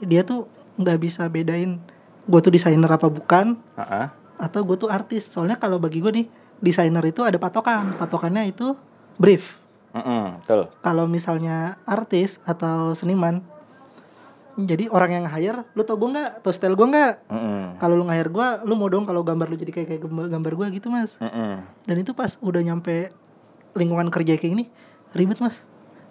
dia 0.00 0.20
tuh 0.20 0.44
nggak 0.76 0.98
bisa 0.98 1.28
bedain 1.28 1.80
gue 2.22 2.40
tuh 2.42 2.50
desainer 2.50 2.88
apa 2.88 3.08
bukan 3.08 3.56
Heeh. 3.72 4.06
atau 4.36 4.60
gue 4.64 4.76
tuh 4.76 4.88
artis 4.88 5.28
soalnya 5.28 5.56
kalau 5.56 5.76
bagi 5.76 6.00
gue 6.00 6.12
nih 6.12 6.26
desainer 6.58 7.04
itu 7.04 7.20
ada 7.20 7.36
patokan 7.36 7.96
patokannya 7.96 8.48
itu 8.48 8.76
brief 9.16 9.56
Mm-mm, 9.96 10.24
betul. 10.38 10.68
kalau 10.78 11.04
misalnya 11.06 11.56
artis 11.82 12.36
atau 12.42 12.92
seniman 12.92 13.40
jadi 14.54 14.88
orang 14.88 15.12
yang 15.12 15.26
hire 15.26 15.68
lu 15.72 15.82
tau 15.82 15.96
gue 15.96 16.08
nggak 16.10 16.40
tau 16.40 16.48
style 16.48 16.72
gue 16.72 16.86
nggak 16.86 17.12
kalau 17.76 17.92
lu 17.94 18.04
nge-hire 18.04 18.30
gue 18.30 18.48
lu 18.64 18.72
mau 18.72 18.88
dong 18.88 19.04
kalau 19.04 19.20
gambar 19.20 19.46
lu 19.46 19.56
jadi 19.56 19.68
kayak 19.70 19.88
kayak 19.90 20.02
gambar, 20.02 20.24
gambar 20.30 20.52
gue 20.54 20.66
gitu 20.74 20.88
mas 20.88 21.16
Mm-mm. 21.16 21.60
dan 21.82 21.96
itu 21.96 22.12
pas 22.12 22.40
udah 22.40 22.62
nyampe 22.62 23.12
lingkungan 23.72 24.08
kerja 24.08 24.36
kayak 24.36 24.52
gini 24.52 24.64
ribet 25.12 25.38
mas 25.38 25.60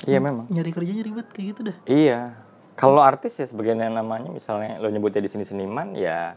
Iya 0.06 0.20
memang. 0.20 0.46
nyari 0.48 0.70
kerjanya 0.70 1.02
ribet 1.02 1.26
kayak 1.28 1.48
gitu 1.52 1.62
dah 1.66 1.78
Iya. 1.86 2.20
Kalau 2.76 3.00
artis 3.00 3.34
ya 3.34 3.48
sebagian 3.48 3.80
yang 3.80 3.96
namanya 3.96 4.28
misalnya 4.28 4.76
lo 4.78 4.92
nyebutnya 4.92 5.18
di 5.18 5.32
sini 5.32 5.42
seniman 5.42 5.96
ya 5.96 6.36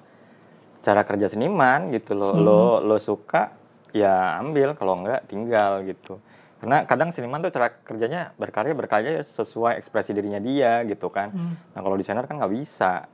cara 0.80 1.02
kerja 1.02 1.26
seniman 1.26 1.90
gitu 1.90 2.14
lo 2.14 2.32
lo 2.32 2.60
lo 2.78 2.96
suka 2.96 3.52
ya 3.90 4.38
ambil 4.38 4.72
kalau 4.72 4.96
enggak 4.96 5.26
tinggal 5.26 5.82
gitu. 5.82 6.22
Karena 6.58 6.82
kadang 6.82 7.08
seniman 7.08 7.38
tuh 7.38 7.50
cara 7.50 7.70
kerjanya 7.70 8.34
berkarya 8.34 8.72
berkarya 8.72 9.18
sesuai 9.18 9.76
ekspresi 9.76 10.10
dirinya 10.10 10.38
dia 10.38 10.82
gitu 10.82 11.06
kan. 11.08 11.30
Nah 11.70 11.78
kalau 11.78 11.94
desainer 11.94 12.22
kan 12.22 12.36
nggak 12.36 12.50
bisa. 12.50 13.06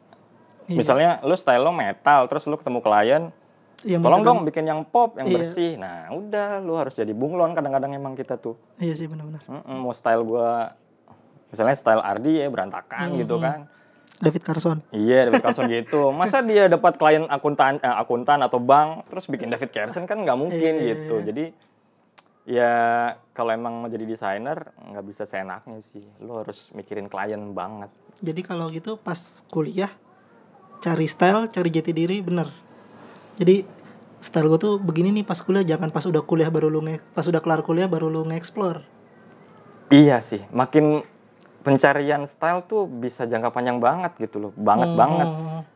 Iya. 0.65 0.77
Misalnya 0.77 1.11
lo 1.21 1.35
style 1.35 1.61
lo 1.61 1.71
metal 1.71 2.25
terus 2.25 2.45
lo 2.45 2.57
ketemu 2.57 2.81
klien 2.81 3.23
Yang 3.85 4.01
tolong 4.01 4.23
dong 4.23 4.39
bikin 4.43 4.65
yang 4.65 4.81
pop 4.83 5.13
yang 5.15 5.29
Iya. 5.29 5.37
bersih. 5.37 5.77
Nah 5.77 6.09
udah 6.11 6.57
lo 6.59 6.75
harus 6.75 6.93
jadi 6.93 7.13
bunglon 7.13 7.53
kadang-kadang 7.53 7.93
emang 7.93 8.13
kita 8.13 8.35
tuh. 8.35 8.57
iya 8.79 8.93
sih 8.93 9.05
benar-benar 9.05 9.45
Mm-mm, 9.45 9.77
mau 9.79 9.93
style 9.93 10.25
gua 10.25 10.73
misalnya 11.47 11.77
style 11.77 12.01
Ardi 12.01 12.41
ya 12.41 12.49
berantakan 12.49 13.13
gitu 13.15 13.37
kan 13.39 13.69
David 14.17 14.43
Carson 14.43 14.79
iya 14.91 15.29
David 15.29 15.39
Carlson 15.39 15.69
gitu 15.69 16.11
masa 16.17 16.41
dia 16.41 16.67
dapat 16.67 16.97
klien 16.97 17.29
akuntan 17.29 17.77
eh, 17.77 17.93
akuntan 17.95 18.41
atau 18.41 18.57
bank 18.57 19.05
terus 19.07 19.29
bikin 19.29 19.47
David 19.49 19.69
Carlson 19.69 20.03
kan 20.03 20.19
nggak 20.19 20.35
mungkin 20.35 20.73
Iya, 20.75 20.87
gitu 20.97 21.21
jadi 21.23 21.45
ya 22.45 22.73
kalau 23.33 23.51
emang 23.53 23.81
mau 23.81 23.89
jadi 23.89 24.05
desainer 24.05 24.73
nggak 24.77 25.05
bisa 25.05 25.25
seenaknya 25.25 25.81
sih. 25.81 26.05
Lo 26.21 26.45
harus 26.45 26.71
mikirin 26.77 27.09
klien 27.09 27.41
banget. 27.57 27.91
Jadi 28.21 28.41
kalau 28.45 28.71
gitu 28.71 29.01
pas 29.01 29.43
kuliah 29.51 29.91
cari 30.85 31.09
style 31.09 31.49
cari 31.49 31.69
jati 31.73 31.93
diri 31.97 32.21
bener. 32.21 32.53
Jadi 33.41 33.65
style 34.21 34.49
gue 34.49 34.61
tuh 34.61 34.75
begini 34.81 35.11
nih 35.21 35.25
pas 35.27 35.41
kuliah 35.41 35.65
jangan 35.65 35.93
pas 35.93 36.05
udah 36.05 36.23
kuliah 36.25 36.49
baru 36.49 36.73
lu 36.73 36.85
nge 36.85 37.01
pas 37.13 37.25
udah 37.25 37.41
kelar 37.45 37.61
kuliah 37.65 37.89
baru 37.89 38.09
lu 38.09 38.25
nge-explore. 38.29 38.85
Iya 39.93 40.21
sih 40.21 40.45
makin 40.53 41.05
pencarian 41.65 42.29
style 42.29 42.69
tuh 42.69 42.85
bisa 42.89 43.25
jangka 43.25 43.53
panjang 43.53 43.81
banget 43.81 44.13
gitu 44.21 44.37
loh. 44.39 44.53
Banget 44.57 44.93
banget. 44.97 45.29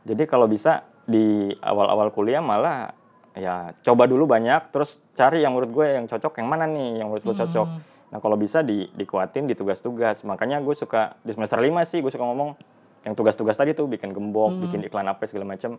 Jadi 0.04 0.22
kalau 0.28 0.44
bisa 0.44 0.84
di 1.08 1.48
awal-awal 1.64 2.12
kuliah 2.12 2.44
malah 2.44 2.92
ya 3.32 3.72
coba 3.82 4.04
dulu 4.04 4.24
banyak 4.24 4.70
terus 4.70 4.96
cari 5.12 5.40
yang 5.40 5.52
menurut 5.52 5.70
gue 5.70 5.86
yang 5.94 6.04
cocok 6.04 6.32
yang 6.36 6.48
mana 6.48 6.64
nih 6.64 7.02
yang 7.02 7.06
menurut 7.08 7.24
gue 7.24 7.36
cocok. 7.36 7.68
Nah 8.08 8.18
kalau 8.18 8.36
bisa 8.36 8.60
di 8.60 8.88
dikuatin 8.90 9.44
di 9.44 9.52
tugas-tugas. 9.52 10.24
Makanya 10.24 10.58
gue 10.58 10.72
suka 10.72 11.16
di 11.20 11.32
semester 11.32 11.56
5 11.56 11.68
sih 11.84 11.98
gue 12.00 12.08
suka 12.08 12.24
ngomong 12.24 12.56
yang 13.02 13.14
tugas-tugas 13.14 13.54
tadi 13.54 13.72
tuh 13.72 13.84
bikin 13.84 14.10
gembok, 14.10 14.58
bikin 14.58 14.80
iklan 14.82 15.06
apa 15.06 15.22
segala 15.24 15.44
macam. 15.46 15.76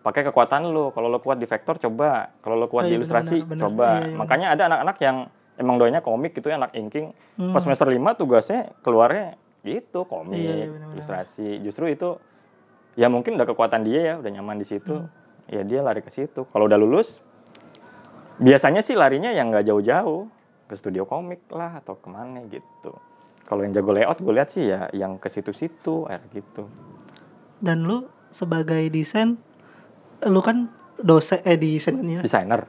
Pakai 0.00 0.22
kekuatan 0.24 0.70
lo. 0.70 0.88
Kalau 0.90 1.06
lo 1.06 1.18
kuat 1.18 1.36
di 1.36 1.44
vektor 1.44 1.76
coba. 1.78 2.30
Kalau 2.38 2.54
lo 2.54 2.66
kuat 2.66 2.84
Oh, 2.84 2.88
di 2.88 2.94
iya, 2.94 2.98
ilustrasi 2.98 3.42
benar-benar, 3.42 3.50
benar. 3.50 3.62
coba. 3.66 3.88
Iya, 3.90 4.06
iya, 4.06 4.16
Makanya 4.16 4.46
ada 4.54 4.62
anak-anak 4.66 4.96
yang 5.02 5.16
emang 5.56 5.76
doanya 5.76 6.00
komik 6.00 6.30
gitu 6.32 6.46
ya, 6.46 6.56
anak 6.56 6.72
inking. 6.72 7.10
Pas 7.50 7.58
semester 7.58 7.86
5 7.86 7.98
tugasnya 8.14 8.70
keluarnya 8.80 9.34
gitu 9.60 10.06
komik, 10.06 10.38
Iya, 10.38 10.52
iya, 10.54 10.66
benar-benar. 10.70 10.94
ilustrasi. 10.94 11.48
Justru 11.58 11.90
itu 11.90 12.22
ya 12.94 13.10
mungkin 13.10 13.34
udah 13.34 13.44
kekuatan 13.44 13.82
dia 13.82 14.00
ya 14.00 14.14
udah 14.16 14.30
nyaman 14.30 14.56
di 14.56 14.64
situ 14.64 15.04
ya 15.50 15.62
dia 15.62 15.80
lari 15.82 16.02
ke 16.02 16.10
situ. 16.10 16.46
Kalau 16.50 16.66
udah 16.66 16.78
lulus 16.78 17.22
biasanya 18.36 18.84
sih 18.84 18.98
larinya 18.98 19.32
yang 19.32 19.50
nggak 19.50 19.66
jauh-jauh. 19.66 20.28
Ke 20.66 20.74
studio 20.74 21.06
komik 21.06 21.46
lah 21.54 21.78
atau 21.78 21.94
ke 21.94 22.10
mana 22.10 22.42
gitu. 22.50 22.90
Kalau 23.46 23.62
yang 23.62 23.70
jago 23.70 23.94
layout 23.94 24.18
gue 24.18 24.34
lihat 24.34 24.50
sih 24.50 24.66
ya 24.66 24.90
yang 24.90 25.22
ke 25.22 25.30
situ-situ 25.30 26.10
air 26.10 26.18
gitu. 26.34 26.66
Dan 27.62 27.86
lu 27.86 28.10
sebagai 28.34 28.82
desain 28.90 29.38
lu 30.26 30.42
kan 30.42 30.66
dosen 30.98 31.38
eh 31.46 31.54
desain 31.54 31.94
kan 31.94 32.06
ya? 32.10 32.20
Desainer. 32.26 32.66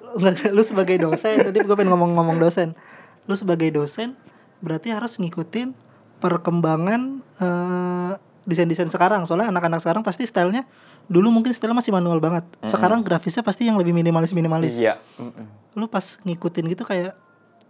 Lu 0.54 0.62
sebagai 0.62 1.02
dosen 1.02 1.42
tadi 1.50 1.58
gue 1.58 1.74
pengen 1.74 1.98
ngomong-ngomong 1.98 2.38
dosen. 2.38 2.78
Lu 3.26 3.34
sebagai 3.34 3.74
dosen 3.74 4.14
berarti 4.62 4.94
harus 4.94 5.18
ngikutin 5.18 5.74
perkembangan 6.22 7.26
eh, 7.42 8.12
desain-desain 8.46 8.94
sekarang. 8.94 9.26
Soalnya 9.26 9.50
anak-anak 9.50 9.82
sekarang 9.82 10.06
pasti 10.06 10.30
stylenya 10.30 10.70
dulu 11.08 11.32
mungkin 11.32 11.52
style 11.52 11.72
masih 11.72 11.90
manual 11.90 12.20
banget. 12.20 12.44
Sekarang 12.64 13.00
grafisnya 13.00 13.42
pasti 13.42 13.64
yang 13.64 13.76
lebih 13.76 13.92
minimalis 13.92 14.32
minimalis 14.32 14.76
iya 14.76 15.00
Mm-mm. 15.16 15.48
lu 15.74 15.88
pas 15.88 16.04
ngikutin 16.22 16.68
gitu 16.68 16.84
kayak 16.84 17.16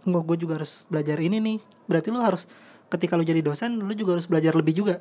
nggak 0.02 0.22
gue 0.24 0.36
juga 0.38 0.52
harus 0.56 0.86
belajar 0.86 1.16
ini 1.16 1.38
nih. 1.38 1.58
Berarti 1.84 2.08
lu 2.08 2.18
harus 2.18 2.50
ketika 2.86 3.14
lu 3.14 3.22
jadi 3.22 3.38
dosen 3.38 3.78
lu 3.78 3.92
juga 3.92 4.14
harus 4.14 4.26
belajar 4.26 4.52
lebih 4.52 4.74
juga. 4.74 4.98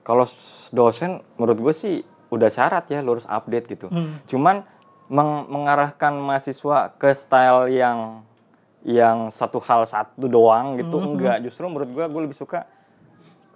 Kalau 0.00 0.26
dosen 0.70 1.22
menurut 1.36 1.58
gue 1.60 1.72
sih 1.72 1.94
udah 2.28 2.46
syarat 2.46 2.86
ya 2.86 3.00
lo 3.00 3.12
harus 3.12 3.26
update 3.26 3.66
gitu. 3.68 3.86
Hmm. 3.86 4.22
cuman 4.24 4.62
meng- 5.06 5.46
mengarahkan 5.46 6.14
mahasiswa 6.14 6.94
ke 6.94 7.10
style 7.10 7.66
yang 7.68 8.22
yang 8.80 9.28
satu 9.28 9.60
hal 9.60 9.82
satu 9.82 10.24
doang 10.24 10.74
gitu 10.74 10.96
Hmm, 10.96 11.12
enggak. 11.12 11.42
justru 11.42 11.66
menurut 11.66 11.90
gue 11.90 12.04
gue 12.06 12.20
lebih 12.24 12.34
suka 12.34 12.64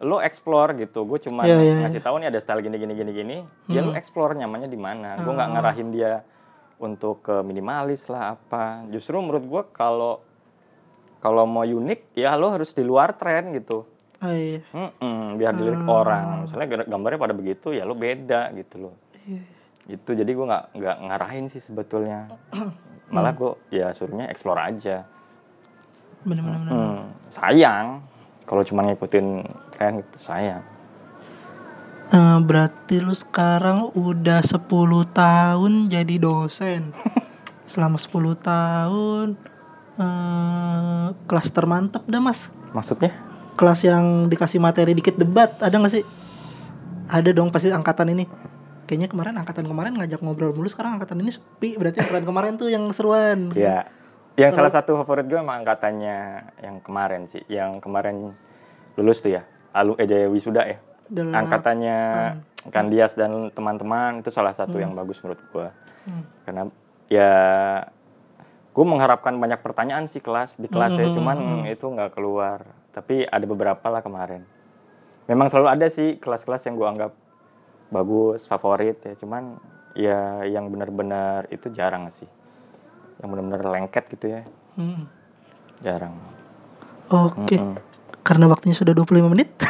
lo 0.03 0.19
explore 0.19 0.75
gitu. 0.75 1.07
Gue 1.07 1.23
cuman 1.23 1.47
Iya, 1.47 1.59
iya, 1.63 1.75
ngasih 1.87 2.03
tahu 2.03 2.19
nih 2.19 2.29
ada 2.35 2.41
style 2.43 2.61
gini 2.61 2.77
gini 2.77 2.95
gini 2.95 3.11
gini. 3.15 3.37
Ya 3.71 3.85
lo 3.85 3.95
explore 3.95 4.35
nyamannya 4.35 4.67
di 4.67 4.81
mana. 4.81 5.15
Gue 5.21 5.31
nggak 5.31 5.51
ngarahin 5.55 5.89
dia 5.95 6.27
untuk 6.83 7.23
ke 7.23 7.45
minimalis 7.47 8.11
lah 8.11 8.35
apa. 8.35 8.83
Justru 8.91 9.23
menurut 9.23 9.45
gue 9.47 9.63
kalau 9.71 10.19
kalau 11.23 11.47
mau 11.47 11.63
unik 11.63 12.13
ya 12.13 12.35
lo 12.35 12.53
harus 12.53 12.75
di 12.75 12.83
luar 12.83 13.15
tren 13.15 13.55
gitu. 13.55 13.87
Oh, 14.19 14.33
iya. 14.33 14.61
Mm-mm, 14.73 15.37
biar 15.37 15.53
dilirik 15.53 15.85
orang. 15.85 16.49
Misalnya 16.49 16.89
gambarnya 16.89 17.21
pada 17.21 17.35
begitu 17.37 17.71
ya 17.71 17.85
lo 17.85 17.95
beda 17.95 18.51
gitu 18.57 18.89
loh. 18.89 18.95
Itu 19.85 20.17
jadi 20.17 20.27
gue 20.27 20.47
nggak 20.49 20.65
nggak 20.75 20.97
ngarahin 21.07 21.47
sih 21.47 21.61
sebetulnya. 21.61 22.29
Malah 23.15 23.33
gue 23.37 23.53
ya 23.71 23.93
suruhnya 23.95 24.27
explore 24.27 24.59
aja. 24.59 25.07
bener-bener 26.25 26.57
bener. 26.57 26.73
Hmm, 26.73 27.01
sayang 27.29 28.01
kalau 28.49 28.65
cuma 28.65 28.81
ngikutin 28.85 29.45
tren 29.75 29.99
gitu 29.99 30.19
sayang. 30.23 30.63
Eh, 32.15 32.39
berarti 32.45 33.01
lu 33.01 33.11
sekarang 33.11 33.91
udah 33.97 34.45
10 34.45 34.63
tahun 35.11 35.73
jadi 35.89 36.15
dosen. 36.21 36.95
Selama 37.71 37.97
10 37.97 38.39
tahun 38.39 39.29
eh 39.95 41.07
kelas 41.27 41.49
termantap 41.55 42.05
dah 42.05 42.21
mas. 42.21 42.51
Maksudnya? 42.71 43.15
Kelas 43.55 43.87
yang 43.87 44.27
dikasih 44.27 44.59
materi 44.59 44.95
dikit 44.95 45.15
debat 45.15 45.51
ada 45.63 45.75
gak 45.75 45.95
sih? 45.95 46.05
Ada 47.09 47.31
dong 47.31 47.55
pasti 47.55 47.71
angkatan 47.71 48.11
ini. 48.11 48.27
Kayaknya 48.85 49.09
kemarin 49.09 49.35
angkatan 49.41 49.65
kemarin 49.65 49.97
ngajak 49.97 50.21
ngobrol 50.21 50.53
mulu 50.53 50.69
sekarang 50.69 51.01
angkatan 51.01 51.25
ini 51.25 51.33
sepi. 51.33 51.81
Berarti 51.81 52.05
angkatan 52.05 52.27
kemarin 52.27 52.53
tuh 52.61 52.69
yang 52.69 52.85
seruan. 52.93 53.55
Ya. 53.57 53.89
Yang 54.35 54.59
salah 54.59 54.73
satu 54.75 54.99
favorit 54.99 55.31
gue 55.31 55.39
emang 55.39 55.63
angkatannya 55.63 56.19
yang 56.61 56.83
kemarin 56.83 57.25
sih. 57.25 57.47
Yang 57.47 57.81
kemarin 57.81 58.35
lulus 58.99 59.23
tuh 59.23 59.39
ya. 59.39 59.47
Alu 59.75 59.99
Ejaya 59.99 60.31
Wisuda 60.31 60.63
ya. 60.63 60.79
Delapan. 61.11 61.45
Angkatannya 61.45 61.99
Kandias 62.73 63.13
dan 63.19 63.53
teman-teman 63.53 64.25
itu 64.25 64.33
salah 64.33 64.57
satu 64.57 64.81
yang 64.81 64.97
bagus 64.97 65.21
menurut 65.21 65.43
gue. 65.53 65.69
Karena 66.49 66.71
ya 67.13 67.33
gue 68.75 68.85
mengharapkan 68.89 69.37
banyak 69.37 69.61
pertanyaan 69.61 70.09
sih 70.09 70.25
kelas 70.25 70.57
di 70.57 70.67
kelas 70.67 70.97
ya, 70.97 71.07
cuman 71.13 71.69
itu 71.69 71.85
nggak 71.85 72.17
keluar. 72.17 72.65
Tapi 72.95 73.29
ada 73.29 73.45
beberapa 73.45 73.85
lah 73.91 74.01
kemarin. 74.01 74.47
Memang 75.29 75.53
selalu 75.53 75.69
ada 75.77 75.87
sih 75.93 76.17
kelas-kelas 76.17 76.65
yang 76.71 76.81
gue 76.81 76.89
anggap 76.89 77.13
bagus, 77.93 78.49
favorit 78.49 78.97
ya. 79.05 79.13
Cuman 79.19 79.61
ya 79.93 80.47
yang 80.49 80.73
benar-benar 80.73 81.51
itu 81.53 81.69
jarang 81.69 82.09
sih. 82.09 82.29
Yang 83.21 83.29
benar-benar 83.29 83.63
lengket 83.69 84.05
gitu 84.15 84.27
ya. 84.41 84.43
Hmm. 84.75 85.07
jarang 85.83 86.15
Oke. 87.11 87.59
Karena 88.25 88.49
waktunya 88.49 88.73
sudah 88.73 88.91
25 88.91 89.29
menit. 89.29 89.53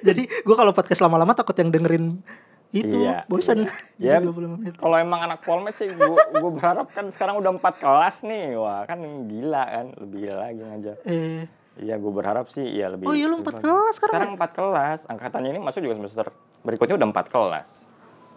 Jadi 0.00 0.22
gue 0.24 0.56
kalau 0.56 0.72
podcast 0.72 1.00
lama-lama 1.00 1.32
takut 1.32 1.52
yang 1.54 1.68
dengerin 1.68 2.24
itu 2.70 3.02
Iya, 3.02 3.26
bosan. 3.26 3.66
iya. 3.98 4.16
Jadi 4.16 4.16
Ya, 4.16 4.18
25 4.22 4.56
menit. 4.56 4.74
kalau 4.76 4.96
emang 4.96 5.20
anak 5.20 5.42
polmed 5.42 5.74
sih 5.74 5.90
gua 5.90 6.14
gua 6.32 6.50
berharap 6.50 6.86
kan 6.88 7.10
sekarang 7.10 7.36
udah 7.36 7.50
empat 7.52 7.76
kelas 7.76 8.22
nih 8.22 8.54
wah 8.54 8.86
kan 8.86 8.96
gila 9.26 9.58
kan 9.60 9.86
lebih 9.98 10.18
gila 10.22 10.36
lagi 10.40 10.60
ngajar 10.60 10.96
Eh, 11.04 11.44
Iya, 11.76 11.96
gue 11.96 12.12
berharap 12.12 12.44
sih 12.46 12.66
ya 12.66 12.88
lebih. 12.88 13.04
Oh 13.04 13.12
iya, 13.12 13.24
lu 13.24 13.34
lebih 13.34 13.42
empat 13.42 13.56
bagus. 13.56 13.64
kelas 13.66 13.94
sekarang 13.94 14.12
Sekarang 14.12 14.32
empat 14.36 14.50
kelas. 14.52 15.00
Angkatannya 15.06 15.50
ini 15.50 15.60
masuk 15.60 15.80
juga 15.80 15.96
semester 15.96 16.26
berikutnya 16.60 16.94
udah 16.94 17.08
empat 17.08 17.26
kelas. 17.26 17.68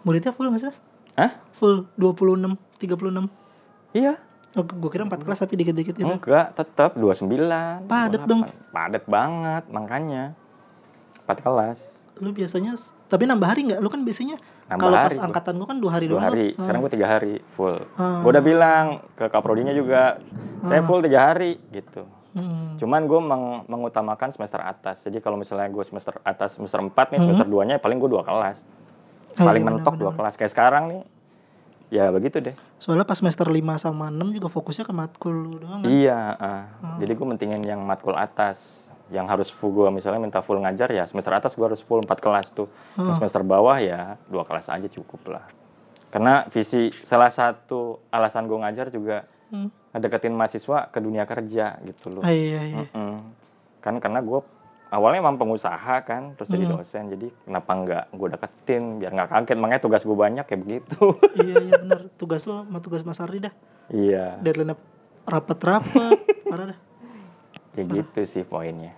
muridnya 0.00 0.32
full 0.32 0.48
nggak 0.48 0.60
sih? 0.60 0.68
Mas? 0.68 0.78
Hah? 1.14 1.30
Full 1.54 1.84
26, 1.94 2.56
36. 2.78 3.28
Iya. 3.92 4.16
Oh, 4.54 4.62
gue 4.62 4.86
kira 4.88 5.02
4 5.02 5.18
kelas 5.18 5.38
tapi 5.40 5.54
dikit-dikit 5.56 5.94
itu. 5.94 6.06
Enggak, 6.06 6.54
tetap 6.54 6.94
29. 6.94 7.26
Padet 7.84 8.20
28. 8.20 8.30
dong. 8.30 8.40
Padet 8.70 9.04
banget, 9.04 9.64
makanya. 9.68 10.24
Empat 11.20 11.38
kelas. 11.40 11.78
Lu 12.14 12.30
biasanya 12.30 12.78
tapi 13.08 13.26
nambah 13.26 13.42
hari 13.44 13.66
nggak? 13.66 13.80
Lu 13.80 13.90
kan 13.90 14.00
biasanya 14.00 14.38
Nambah 14.64 14.78
kalau 14.78 14.96
pas 14.96 15.10
gua. 15.10 15.24
angkatan 15.26 15.54
lu 15.54 15.64
kan 15.64 15.76
dua 15.76 15.90
hari 15.90 16.06
Dua 16.06 16.12
doang. 16.16 16.24
hari. 16.30 16.46
Sekarang 16.54 16.80
gue 16.80 16.92
tiga 16.92 17.06
hari 17.08 17.34
full. 17.48 17.74
Ah. 17.92 18.22
Gue 18.22 18.30
udah 18.30 18.44
bilang 18.44 18.84
ke 19.12 19.26
kaprodinya 19.26 19.72
juga, 19.72 20.22
saya 20.62 20.80
full 20.80 21.02
tiga 21.02 21.26
hari 21.26 21.58
gitu. 21.68 22.06
Hmm. 22.30 22.74
Cuman 22.76 23.02
gue 23.04 23.20
meng- 23.20 23.62
mengutamakan 23.66 24.30
semester 24.30 24.58
atas. 24.58 25.02
Jadi 25.02 25.18
kalau 25.18 25.34
misalnya 25.34 25.66
gue 25.66 25.82
semester 25.82 26.14
atas 26.20 26.54
semester 26.54 26.78
4 26.78 26.94
nih, 27.08 27.18
Hmm. 27.18 27.26
semester 27.28 27.46
2-nya 27.48 27.76
paling 27.76 27.98
gue 27.98 28.06
dua 28.08 28.22
kelas. 28.22 28.62
Oh, 29.34 29.42
Paling 29.42 29.62
iya, 29.62 29.68
mentok 29.68 29.94
dua 29.96 30.12
kelas. 30.12 30.34
Kayak 30.34 30.52
sekarang 30.52 30.84
nih. 30.88 31.02
Ya 31.92 32.08
begitu 32.10 32.40
deh. 32.40 32.56
Soalnya 32.80 33.04
pas 33.04 33.18
semester 33.18 33.46
5 33.46 33.60
sama 33.76 34.08
6 34.08 34.36
juga 34.36 34.48
fokusnya 34.48 34.84
ke 34.88 34.94
matkul 34.94 35.60
doang 35.60 35.84
kan. 35.84 35.88
Iya, 35.88 36.20
ah. 36.36 36.64
jadi 36.98 37.12
gue 37.12 37.26
mentingin 37.28 37.62
yang 37.62 37.80
matkul 37.84 38.16
atas, 38.16 38.88
yang 39.12 39.28
harus 39.28 39.52
full 39.52 39.70
gue 39.70 39.88
misalnya 39.92 40.18
minta 40.18 40.40
full 40.40 40.58
ngajar 40.58 40.88
ya 40.88 41.04
semester 41.04 41.30
atas 41.36 41.52
gue 41.52 41.66
harus 41.66 41.84
full 41.84 42.00
4 42.00 42.08
kelas 42.18 42.56
tuh, 42.56 42.68
Yang 42.96 43.20
semester 43.20 43.44
bawah 43.44 43.76
ya 43.76 44.16
dua 44.32 44.48
kelas 44.48 44.72
aja 44.72 44.88
cukup 44.88 45.28
lah. 45.28 45.44
Karena 46.08 46.46
visi 46.46 46.94
salah 47.02 47.28
satu 47.28 48.00
alasan 48.08 48.46
gue 48.46 48.58
ngajar 48.58 48.88
juga 48.88 49.26
ngedeketin 49.94 50.34
mahasiswa 50.34 50.90
ke 50.90 50.98
dunia 50.98 51.22
kerja 51.26 51.78
gitu 51.86 52.10
loh. 52.10 52.22
Ah, 52.26 52.34
iya 52.34 52.60
iya. 52.66 52.84
Mm. 52.90 53.18
Kan 53.78 54.02
karena 54.02 54.18
gue 54.18 54.40
awalnya 54.94 55.18
emang 55.18 55.34
pengusaha 55.34 56.06
kan, 56.06 56.38
terus 56.38 56.46
jadi 56.46 56.70
dosen, 56.70 57.10
jadi 57.10 57.26
kenapa 57.42 57.70
nggak 57.74 58.04
gue 58.14 58.28
deketin 58.38 58.82
biar 59.02 59.10
nggak 59.10 59.28
kaget, 59.34 59.58
makanya 59.58 59.82
tugas 59.82 60.02
gue 60.06 60.14
banyak 60.14 60.44
kayak 60.46 60.60
begitu. 60.62 61.18
iya 61.42 61.56
iya 61.58 61.74
benar. 61.82 62.00
Tugas 62.14 62.46
lu 62.46 62.62
sama 62.62 62.78
tugas 62.78 63.02
Mas 63.02 63.18
Ardi 63.18 63.42
dah. 63.42 63.54
iya, 63.90 64.38
Deadline 64.38 64.78
rapet-rapet. 65.26 66.18
Parah 66.50 66.66
dah. 66.70 66.78
ya 67.74 67.82
gitu 67.82 68.20
sih 68.22 68.46
poinnya. 68.46 68.94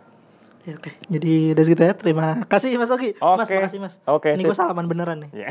Ya, 0.67 0.75
oke. 0.75 0.91
Jadi 1.07 1.55
dari 1.55 1.65
segitu 1.65 1.87
ya. 1.87 1.95
Terima 1.95 2.43
kasih 2.45 2.75
Mas 2.75 2.91
Ogi. 2.91 3.15
Mas, 3.17 3.47
Oke. 3.47 3.55
makasih 3.55 3.79
Mas. 3.79 3.95
Oke, 4.03 4.35
Ini 4.35 4.43
sip. 4.43 4.51
gue 4.51 4.57
salaman 4.59 4.91
beneran 4.91 5.23
nih. 5.23 5.31
Iya. 5.33 5.49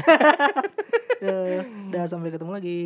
ya, 1.24 1.64
udah 1.90 2.04
sampai 2.06 2.36
ketemu 2.36 2.52
lagi. 2.52 2.80